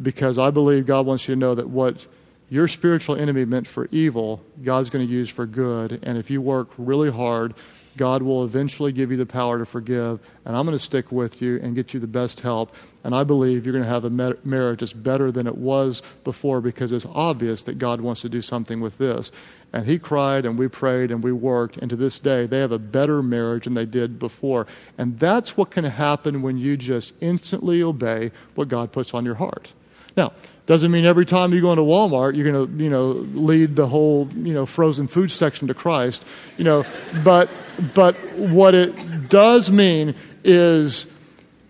because 0.01 0.37
I 0.37 0.51
believe 0.51 0.85
God 0.85 1.05
wants 1.05 1.27
you 1.27 1.35
to 1.35 1.39
know 1.39 1.55
that 1.55 1.69
what 1.69 2.05
your 2.51 2.67
spiritual 2.67 3.15
enemy 3.15 3.45
meant 3.45 3.65
for 3.65 3.87
evil, 3.91 4.43
God's 4.61 4.89
going 4.89 5.07
to 5.07 5.11
use 5.11 5.29
for 5.29 5.45
good. 5.45 6.01
And 6.03 6.17
if 6.17 6.29
you 6.29 6.41
work 6.41 6.67
really 6.77 7.09
hard, 7.09 7.53
God 7.95 8.21
will 8.21 8.43
eventually 8.43 8.91
give 8.91 9.09
you 9.09 9.15
the 9.15 9.25
power 9.25 9.57
to 9.57 9.65
forgive, 9.65 10.19
and 10.45 10.55
I'm 10.55 10.65
going 10.65 10.77
to 10.77 10.83
stick 10.83 11.11
with 11.11 11.41
you 11.41 11.59
and 11.61 11.75
get 11.75 11.93
you 11.93 11.99
the 11.99 12.07
best 12.07 12.41
help. 12.41 12.73
And 13.03 13.15
I 13.15 13.23
believe 13.23 13.65
you're 13.65 13.73
going 13.73 13.85
to 13.85 13.89
have 13.89 14.05
a 14.05 14.09
marriage 14.09 14.81
that's 14.81 14.93
better 14.93 15.31
than 15.31 15.47
it 15.47 15.57
was 15.57 16.01
before 16.23 16.61
because 16.61 16.91
it's 16.91 17.05
obvious 17.05 17.63
that 17.63 17.79
God 17.79 18.01
wants 18.01 18.21
to 18.21 18.29
do 18.29 18.41
something 18.41 18.81
with 18.81 18.97
this. 18.97 19.31
And 19.73 19.85
he 19.85 19.97
cried, 19.97 20.45
and 20.45 20.57
we 20.57 20.67
prayed, 20.67 21.11
and 21.11 21.23
we 21.23 21.31
worked, 21.31 21.77
and 21.77 21.89
to 21.89 21.95
this 21.95 22.19
day, 22.19 22.45
they 22.45 22.59
have 22.59 22.73
a 22.73 22.79
better 22.79 23.23
marriage 23.23 23.63
than 23.63 23.75
they 23.75 23.85
did 23.85 24.19
before. 24.19 24.67
And 24.97 25.19
that's 25.19 25.55
what 25.55 25.71
can 25.71 25.85
happen 25.85 26.41
when 26.41 26.57
you 26.57 26.75
just 26.75 27.13
instantly 27.21 27.81
obey 27.81 28.31
what 28.55 28.67
God 28.67 28.91
puts 28.91 29.13
on 29.13 29.25
your 29.25 29.35
heart. 29.35 29.71
Now, 30.17 30.33
doesn't 30.65 30.91
mean 30.91 31.05
every 31.05 31.25
time 31.25 31.53
you 31.53 31.61
go 31.61 31.71
into 31.71 31.83
Walmart 31.83 32.35
you're 32.35 32.51
going 32.51 32.77
to, 32.77 32.83
you 32.83 32.89
know, 32.89 33.11
lead 33.11 33.75
the 33.75 33.87
whole, 33.87 34.29
you 34.35 34.53
know, 34.53 34.65
frozen 34.65 35.07
food 35.07 35.31
section 35.31 35.67
to 35.67 35.73
Christ, 35.73 36.25
you 36.57 36.63
know, 36.63 36.85
but 37.23 37.49
but 37.93 38.15
what 38.35 38.75
it 38.75 39.29
does 39.29 39.71
mean 39.71 40.15
is 40.43 41.07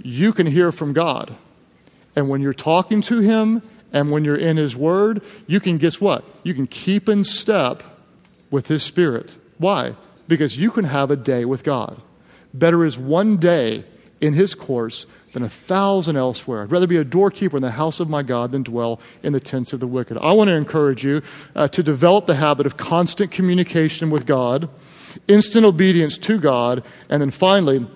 you 0.04 0.34
can 0.34 0.48
hear 0.48 0.72
from 0.72 0.94
God. 0.94 1.36
And 2.16 2.30
when 2.30 2.42
you're 2.42 2.54
talking 2.54 3.02
to 3.04 3.20
him 3.20 3.62
and 3.94 4.10
when 4.10 4.26
you're 4.26 4.36
in 4.36 4.58
his 4.58 4.76
word, 4.76 5.22
you 5.48 5.60
can 5.60 5.78
guess 5.78 6.02
what? 6.02 6.24
You 6.44 6.54
can 6.54 6.68
keep 6.68 7.08
in 7.08 7.24
step 7.24 7.84
with 8.50 8.68
his 8.68 8.84
spirit. 8.84 9.36
Why? 9.58 9.96
Because 10.28 10.58
you 10.58 10.72
can 10.72 10.86
have 10.86 11.12
a 11.12 11.16
day 11.16 11.46
with 11.46 11.64
God. 11.64 12.02
Better 12.54 12.84
is 12.84 12.98
one 12.98 13.38
day 13.38 13.86
in 14.20 14.34
his 14.34 14.54
course 14.54 15.06
than 15.34 15.44
a 15.44 15.50
thousand 15.50 16.17
elsewhere. 16.17 16.63
I'd 16.63 16.72
rather 16.72 16.88
be 16.88 16.98
a 16.98 17.04
doorkeeper 17.04 17.58
in 17.58 17.63
the 17.63 17.72
house 17.72 18.00
of 18.00 18.10
my 18.10 18.24
God 18.24 18.52
than 18.52 18.63
dwell 18.63 19.00
in 19.24 19.34
the 19.34 19.39
tents 19.39 19.74
of 19.74 19.80
the 19.80 19.88
wicked. 19.88 20.17
I 20.17 20.34
want 20.34 20.50
to 20.50 20.56
encourage 20.56 21.04
you 21.04 21.22
uh, 21.56 21.67
to 21.70 21.82
develop 21.82 22.26
the 22.26 22.36
habit 22.36 22.65
of 22.65 22.78
constant 22.78 23.32
communication 23.32 24.10
with 24.10 24.26
God, 24.26 24.70
instant 25.28 25.65
obedience 25.65 26.17
to 26.20 26.39
God, 26.39 26.84
and 27.10 27.22
then 27.22 27.32
finally, 27.32 27.88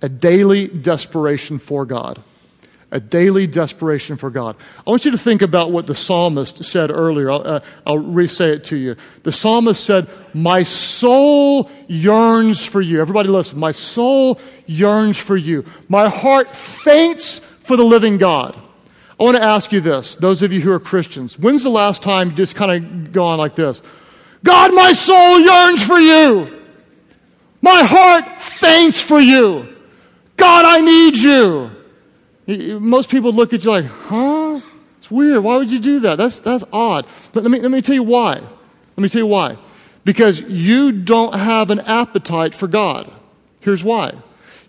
a 0.00 0.08
daily 0.08 0.66
desperation 0.68 1.58
for 1.58 1.84
God 1.84 2.22
a 2.92 3.00
daily 3.00 3.46
desperation 3.46 4.18
for 4.18 4.30
God. 4.30 4.54
I 4.86 4.90
want 4.90 5.06
you 5.06 5.10
to 5.10 5.18
think 5.18 5.40
about 5.40 5.72
what 5.72 5.86
the 5.86 5.94
psalmist 5.94 6.62
said 6.62 6.90
earlier. 6.90 7.30
I'll, 7.30 7.46
uh, 7.46 7.60
I'll 7.86 7.98
re 7.98 8.28
say 8.28 8.50
it 8.50 8.64
to 8.64 8.76
you. 8.76 8.96
The 9.22 9.32
psalmist 9.32 9.82
said, 9.82 10.08
My 10.34 10.62
soul 10.62 11.70
yearns 11.88 12.64
for 12.64 12.82
you. 12.82 13.00
Everybody 13.00 13.30
listen. 13.30 13.58
My 13.58 13.72
soul 13.72 14.38
yearns 14.66 15.18
for 15.18 15.36
you. 15.36 15.64
My 15.88 16.08
heart 16.08 16.54
faints 16.54 17.40
for 17.62 17.78
the 17.78 17.84
living 17.84 18.18
God. 18.18 18.60
I 19.18 19.24
want 19.24 19.36
to 19.38 19.42
ask 19.42 19.72
you 19.72 19.80
this, 19.80 20.16
those 20.16 20.42
of 20.42 20.52
you 20.52 20.60
who 20.60 20.72
are 20.72 20.80
Christians. 20.80 21.38
When's 21.38 21.62
the 21.62 21.70
last 21.70 22.02
time 22.02 22.30
you 22.30 22.36
just 22.36 22.54
kind 22.56 22.72
of 22.72 23.12
go 23.12 23.24
on 23.24 23.38
like 23.38 23.54
this? 23.54 23.80
God, 24.44 24.74
my 24.74 24.92
soul 24.92 25.40
yearns 25.40 25.82
for 25.82 25.98
you. 25.98 26.60
My 27.62 27.84
heart 27.84 28.40
faints 28.40 29.00
for 29.00 29.20
you. 29.20 29.76
God, 30.36 30.64
I 30.66 30.80
need 30.80 31.16
you. 31.16 31.70
Most 32.46 33.08
people 33.08 33.32
look 33.32 33.52
at 33.52 33.64
you 33.64 33.70
like, 33.70 33.84
huh? 33.84 34.60
It's 34.98 35.10
weird. 35.10 35.42
Why 35.44 35.56
would 35.56 35.70
you 35.70 35.78
do 35.78 36.00
that? 36.00 36.16
That's, 36.16 36.40
that's 36.40 36.64
odd. 36.72 37.06
But 37.32 37.42
let 37.44 37.50
me, 37.50 37.60
let 37.60 37.70
me 37.70 37.82
tell 37.82 37.94
you 37.94 38.02
why. 38.02 38.34
Let 38.34 38.98
me 38.98 39.08
tell 39.08 39.20
you 39.20 39.26
why. 39.26 39.56
Because 40.04 40.40
you 40.40 40.92
don't 40.92 41.34
have 41.34 41.70
an 41.70 41.80
appetite 41.80 42.54
for 42.54 42.66
God. 42.66 43.10
Here's 43.60 43.84
why. 43.84 44.14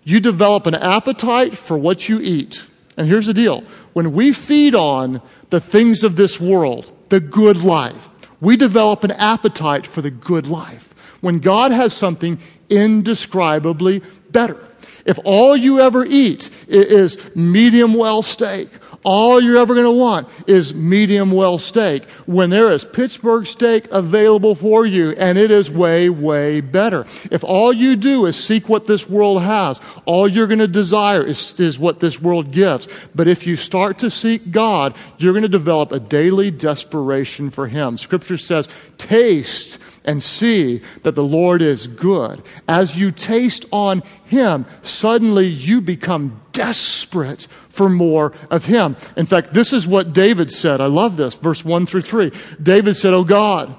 You 0.04 0.20
develop 0.20 0.66
an 0.66 0.74
appetite 0.74 1.58
for 1.58 1.76
what 1.76 2.08
you 2.08 2.20
eat. 2.20 2.64
And 2.96 3.08
here's 3.08 3.26
the 3.26 3.34
deal 3.34 3.64
when 3.92 4.12
we 4.12 4.32
feed 4.32 4.74
on 4.74 5.20
the 5.50 5.60
things 5.60 6.04
of 6.04 6.16
this 6.16 6.40
world, 6.40 6.90
the 7.08 7.20
good 7.20 7.62
life, 7.62 8.10
we 8.40 8.56
develop 8.56 9.04
an 9.04 9.12
appetite 9.12 9.86
for 9.86 10.02
the 10.02 10.10
good 10.10 10.46
life. 10.46 10.94
When 11.20 11.38
God 11.38 11.72
has 11.72 11.92
something 11.94 12.38
indescribably 12.68 14.02
better. 14.30 14.68
If 15.04 15.18
all 15.24 15.56
you 15.56 15.80
ever 15.80 16.04
eat 16.04 16.50
is 16.68 17.18
medium 17.34 17.94
well 17.94 18.22
steak, 18.22 18.68
all 19.04 19.38
you're 19.38 19.58
ever 19.58 19.74
going 19.74 19.84
to 19.84 19.90
want 19.90 20.28
is 20.46 20.74
medium 20.74 21.30
well 21.30 21.58
steak 21.58 22.04
when 22.24 22.48
there 22.48 22.72
is 22.72 22.86
Pittsburgh 22.86 23.46
steak 23.46 23.86
available 23.90 24.54
for 24.54 24.86
you 24.86 25.10
and 25.12 25.36
it 25.36 25.50
is 25.50 25.70
way, 25.70 26.08
way 26.08 26.62
better. 26.62 27.06
If 27.30 27.44
all 27.44 27.72
you 27.72 27.96
do 27.96 28.24
is 28.24 28.42
seek 28.42 28.68
what 28.68 28.86
this 28.86 29.08
world 29.08 29.42
has, 29.42 29.80
all 30.06 30.26
you're 30.26 30.46
going 30.46 30.58
to 30.60 30.66
desire 30.66 31.22
is, 31.22 31.60
is 31.60 31.78
what 31.78 32.00
this 32.00 32.20
world 32.20 32.50
gives. 32.50 32.88
But 33.14 33.28
if 33.28 33.46
you 33.46 33.56
start 33.56 33.98
to 33.98 34.10
seek 34.10 34.50
God, 34.50 34.96
you're 35.18 35.34
going 35.34 35.42
to 35.42 35.48
develop 35.48 35.92
a 35.92 36.00
daily 36.00 36.50
desperation 36.50 37.50
for 37.50 37.66
Him. 37.66 37.98
Scripture 37.98 38.38
says, 38.38 38.70
taste 38.96 39.78
and 40.04 40.22
see 40.22 40.82
that 41.02 41.14
the 41.14 41.24
Lord 41.24 41.62
is 41.62 41.86
good. 41.86 42.42
As 42.68 42.96
you 42.96 43.10
taste 43.10 43.64
on 43.72 44.02
Him, 44.26 44.66
suddenly 44.82 45.46
you 45.46 45.80
become 45.80 46.40
desperate 46.52 47.46
for 47.68 47.88
more 47.88 48.32
of 48.50 48.66
Him. 48.66 48.96
In 49.16 49.26
fact, 49.26 49.54
this 49.54 49.72
is 49.72 49.86
what 49.86 50.12
David 50.12 50.50
said. 50.50 50.80
I 50.80 50.86
love 50.86 51.16
this, 51.16 51.34
verse 51.34 51.64
1 51.64 51.86
through 51.86 52.02
3. 52.02 52.32
David 52.62 52.96
said, 52.96 53.14
Oh 53.14 53.24
God, 53.24 53.74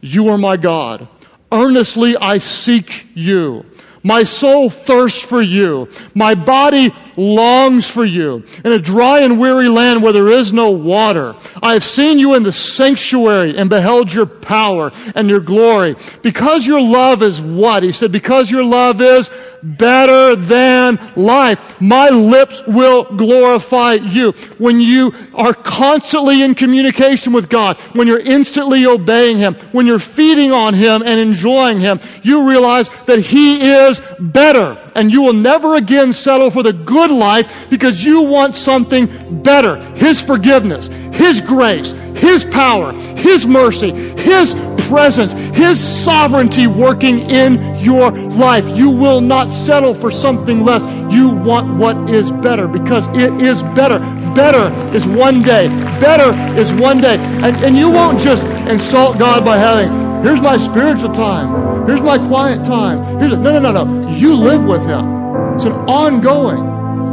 you 0.00 0.28
are 0.28 0.38
my 0.38 0.56
God. 0.56 1.08
Earnestly 1.50 2.16
I 2.16 2.38
seek 2.38 3.06
you. 3.14 3.64
My 4.02 4.24
soul 4.24 4.70
thirsts 4.70 5.22
for 5.22 5.42
you. 5.42 5.88
My 6.14 6.34
body 6.34 6.94
longs 7.18 7.88
for 7.88 8.04
you 8.04 8.44
in 8.64 8.72
a 8.72 8.78
dry 8.78 9.20
and 9.20 9.38
weary 9.38 9.68
land 9.68 10.02
where 10.02 10.12
there 10.12 10.28
is 10.28 10.52
no 10.52 10.70
water. 10.70 11.34
I 11.62 11.74
have 11.74 11.84
seen 11.84 12.18
you 12.18 12.34
in 12.34 12.42
the 12.42 12.52
sanctuary 12.52 13.56
and 13.56 13.68
beheld 13.68 14.12
your 14.12 14.26
power 14.26 14.92
and 15.14 15.28
your 15.28 15.40
glory. 15.40 15.96
Because 16.22 16.66
your 16.66 16.80
love 16.80 17.22
is 17.22 17.40
what? 17.40 17.82
He 17.82 17.92
said, 17.92 18.12
because 18.12 18.50
your 18.50 18.64
love 18.64 19.00
is 19.00 19.30
better 19.62 20.36
than 20.36 20.98
life. 21.16 21.80
My 21.80 22.08
lips 22.08 22.62
will 22.66 23.04
glorify 23.04 23.94
you. 23.94 24.32
When 24.58 24.80
you 24.80 25.12
are 25.34 25.54
constantly 25.54 26.42
in 26.42 26.54
communication 26.54 27.32
with 27.32 27.48
God, 27.48 27.78
when 27.94 28.06
you're 28.06 28.20
instantly 28.20 28.86
obeying 28.86 29.38
Him, 29.38 29.54
when 29.72 29.86
you're 29.86 29.98
feeding 29.98 30.52
on 30.52 30.74
Him 30.74 31.02
and 31.02 31.18
enjoying 31.18 31.80
Him, 31.80 32.00
you 32.22 32.48
realize 32.48 32.88
that 33.06 33.18
He 33.18 33.60
is 33.60 34.00
better. 34.20 34.78
And 34.98 35.12
you 35.12 35.22
will 35.22 35.32
never 35.32 35.76
again 35.76 36.12
settle 36.12 36.50
for 36.50 36.64
the 36.64 36.72
good 36.72 37.12
life 37.12 37.70
because 37.70 38.04
you 38.04 38.22
want 38.24 38.56
something 38.56 39.42
better. 39.42 39.76
His 39.94 40.20
forgiveness, 40.20 40.88
His 41.12 41.40
grace, 41.40 41.92
His 42.16 42.44
power, 42.44 42.92
His 43.16 43.46
mercy, 43.46 43.92
His 43.92 44.54
presence, 44.88 45.32
His 45.56 45.78
sovereignty 45.78 46.66
working 46.66 47.30
in 47.30 47.76
your 47.78 48.10
life. 48.10 48.66
You 48.76 48.90
will 48.90 49.20
not 49.20 49.52
settle 49.52 49.94
for 49.94 50.10
something 50.10 50.64
less. 50.64 50.82
You 51.12 51.28
want 51.28 51.78
what 51.78 52.10
is 52.10 52.32
better 52.32 52.66
because 52.66 53.06
it 53.08 53.40
is 53.40 53.62
better. 53.62 54.00
Better 54.34 54.68
is 54.96 55.06
one 55.06 55.42
day. 55.42 55.68
Better 56.00 56.34
is 56.58 56.72
one 56.72 57.00
day. 57.00 57.18
And, 57.18 57.56
and 57.64 57.76
you 57.76 57.88
won't 57.88 58.18
just 58.18 58.44
insult 58.68 59.16
God 59.16 59.44
by 59.44 59.58
having, 59.58 60.07
here's 60.22 60.40
my 60.40 60.56
spiritual 60.56 61.12
time. 61.12 61.86
Here's 61.86 62.02
my 62.02 62.18
quiet 62.18 62.64
time. 62.64 63.00
Here's 63.18 63.32
a, 63.32 63.36
no, 63.36 63.58
no, 63.58 63.72
no, 63.72 63.84
no. 63.84 64.08
You 64.10 64.34
live 64.34 64.64
with 64.64 64.82
Him. 64.82 65.54
It's 65.54 65.64
an 65.64 65.72
ongoing, 65.72 66.60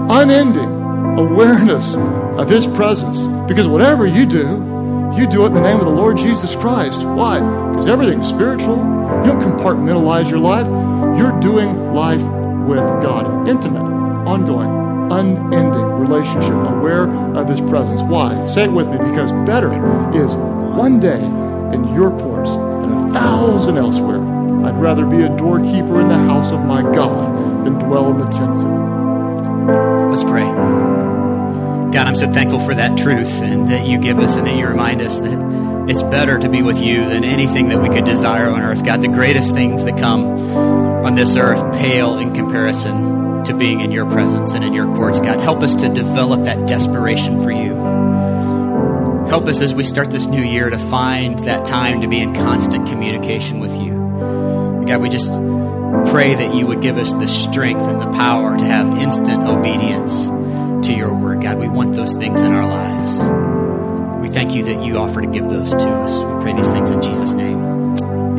unending 0.10 0.76
awareness 1.18 1.96
of 1.96 2.50
His 2.50 2.68
presence. 2.68 3.28
Because 3.48 3.68
whatever 3.68 4.06
you 4.06 4.26
do, 4.26 4.63
you 5.18 5.28
do 5.28 5.44
it 5.44 5.48
in 5.48 5.54
the 5.54 5.62
name 5.62 5.78
of 5.78 5.86
the 5.86 5.91
Lord 5.91 6.18
Jesus 6.18 6.56
Christ. 6.56 7.02
Why? 7.04 7.39
Because 7.70 7.88
everything's 7.88 8.28
spiritual. 8.28 8.78
You 8.78 9.32
don't 9.32 9.39
compartmentalize 9.39 10.30
your 10.30 10.39
life. 10.39 10.68
You're 11.18 11.39
doing 11.39 11.94
life 11.94 12.22
with 12.68 12.84
God. 13.02 13.48
Intimate, 13.48 13.80
ongoing, 13.80 14.70
unending 15.12 15.86
relationship, 15.86 16.52
aware 16.52 17.10
of 17.36 17.48
His 17.48 17.62
presence. 17.62 18.02
Why? 18.02 18.46
Say 18.48 18.65
it 18.65 18.72
with 18.72 18.89
me 18.89 18.98
because 18.98 19.32
better 19.48 19.70
is 20.13 20.36
one 20.36 21.00
day 21.00 21.24
in 21.74 21.94
your 21.96 22.12
course 22.20 22.56
than 22.86 23.10
a 23.10 23.13
thousand 23.13 23.78
elsewhere. 23.78 24.19
I'd 24.65 24.80
rather 24.80 25.06
be 25.06 25.21
a 25.21 25.30
doorkeeper 25.38 26.02
in 26.02 26.08
the 26.08 26.15
house 26.15 26.52
of 26.52 26.63
my 26.65 26.82
God 26.82 27.65
than 27.65 27.74
dwell 27.74 28.12
in 28.12 28.17
the 28.17 28.26
tent 28.26 28.58
city. 28.58 30.06
Let's 30.10 30.24
pray. 30.24 30.43
God, 31.91 32.08
I'm 32.08 32.15
so 32.15 32.32
thankful 32.32 32.60
for 32.60 32.74
that 32.74 32.98
truth 32.98 33.41
and 33.41 33.69
that 33.69 33.86
you 33.86 33.98
give 33.98 34.19
us 34.19 34.36
and 34.36 34.45
that 34.48 34.56
you 34.56 34.67
remind 34.67 35.02
us 35.02 35.19
that 35.19 35.89
it's 35.89 36.04
better 36.04 36.39
to 36.39 36.50
be 36.50 36.62
with 36.62 36.80
you 36.80 37.08
than 37.08 37.24
anything 37.24 37.69
that 37.69 37.82
we 37.82 37.89
could 37.89 38.06
desire 38.06 38.50
on 38.50 38.62
earth. 38.62 38.84
God, 38.84 39.02
the 39.02 39.08
greatest 39.08 39.54
things 39.54 39.84
that 39.84 39.98
come 39.98 40.26
on 40.26 41.15
this 41.15 41.36
earth 41.36 41.62
pale 41.80 42.17
in 42.17 42.34
comparison 42.34 43.43
to 43.45 43.54
being 43.56 43.82
in 43.82 43.91
your 43.91 44.10
presence 44.10 44.56
and 44.56 44.63
in 44.63 44.74
your 44.74 44.88
courts. 44.88 45.19
God, 45.19 45.39
help 45.39 45.62
us 45.62 45.76
to 45.76 45.89
develop 45.93 46.43
that 46.43 46.67
desperation 46.67 47.39
for 47.41 47.52
you. 47.52 47.94
Help 49.36 49.50
us 49.50 49.60
as 49.60 49.74
we 49.74 49.84
start 49.84 50.12
this 50.12 50.28
new 50.28 50.41
year 50.41 50.69
to 50.69 50.80
find 50.80 51.38
that 51.39 51.65
time 51.65 52.00
to 52.00 52.08
be 52.08 52.21
in 52.21 52.34
constant 52.34 52.88
communication 52.88 53.60
with 53.60 53.76
you. 53.76 53.91
God, 54.88 55.02
we 55.02 55.10
just 55.10 55.28
pray 56.10 56.36
that 56.36 56.56
you 56.56 56.65
would 56.67 56.80
give 56.82 56.95
us 56.95 57.12
the 57.12 57.28
strength 57.28 57.82
and 57.82 58.02
the 58.02 58.10
power 58.17 58.58
to 58.58 58.63
have 58.63 58.98
instant 58.98 59.43
obedience 59.43 60.28
to 60.88 60.93
your 60.93 61.13
word. 61.13 61.41
God, 61.41 61.60
we 61.60 61.67
want 61.67 61.95
those 61.95 62.13
things 62.15 62.39
in 62.39 62.54
our 62.54 62.65
lives. 62.65 64.21
We 64.21 64.30
thank 64.34 64.54
you 64.54 64.63
that 64.63 64.82
you 64.82 64.95
offer 65.00 65.19
to 65.19 65.28
give 65.28 65.50
those 65.50 65.71
to 65.71 65.86
us. 65.86 66.17
We 66.17 66.41
pray 66.41 66.54
these 66.54 66.71
things 66.71 66.89
in 66.89 67.02
Jesus' 67.02 67.34
name. 67.34 67.60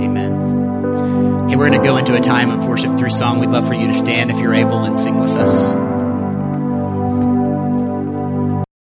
Amen. 0.00 1.50
Hey, 1.50 1.56
we're 1.56 1.68
going 1.68 1.78
to 1.78 1.86
go 1.86 1.98
into 1.98 2.14
a 2.14 2.20
time 2.20 2.48
of 2.48 2.64
worship 2.64 2.96
through 2.96 3.10
song. 3.10 3.38
We'd 3.40 3.50
love 3.50 3.68
for 3.68 3.74
you 3.74 3.86
to 3.88 3.94
stand 3.94 4.30
if 4.30 4.38
you're 4.38 4.54
able 4.54 4.82
and 4.84 4.96
sing 4.96 5.18
with 5.18 5.36
us. 5.36 5.85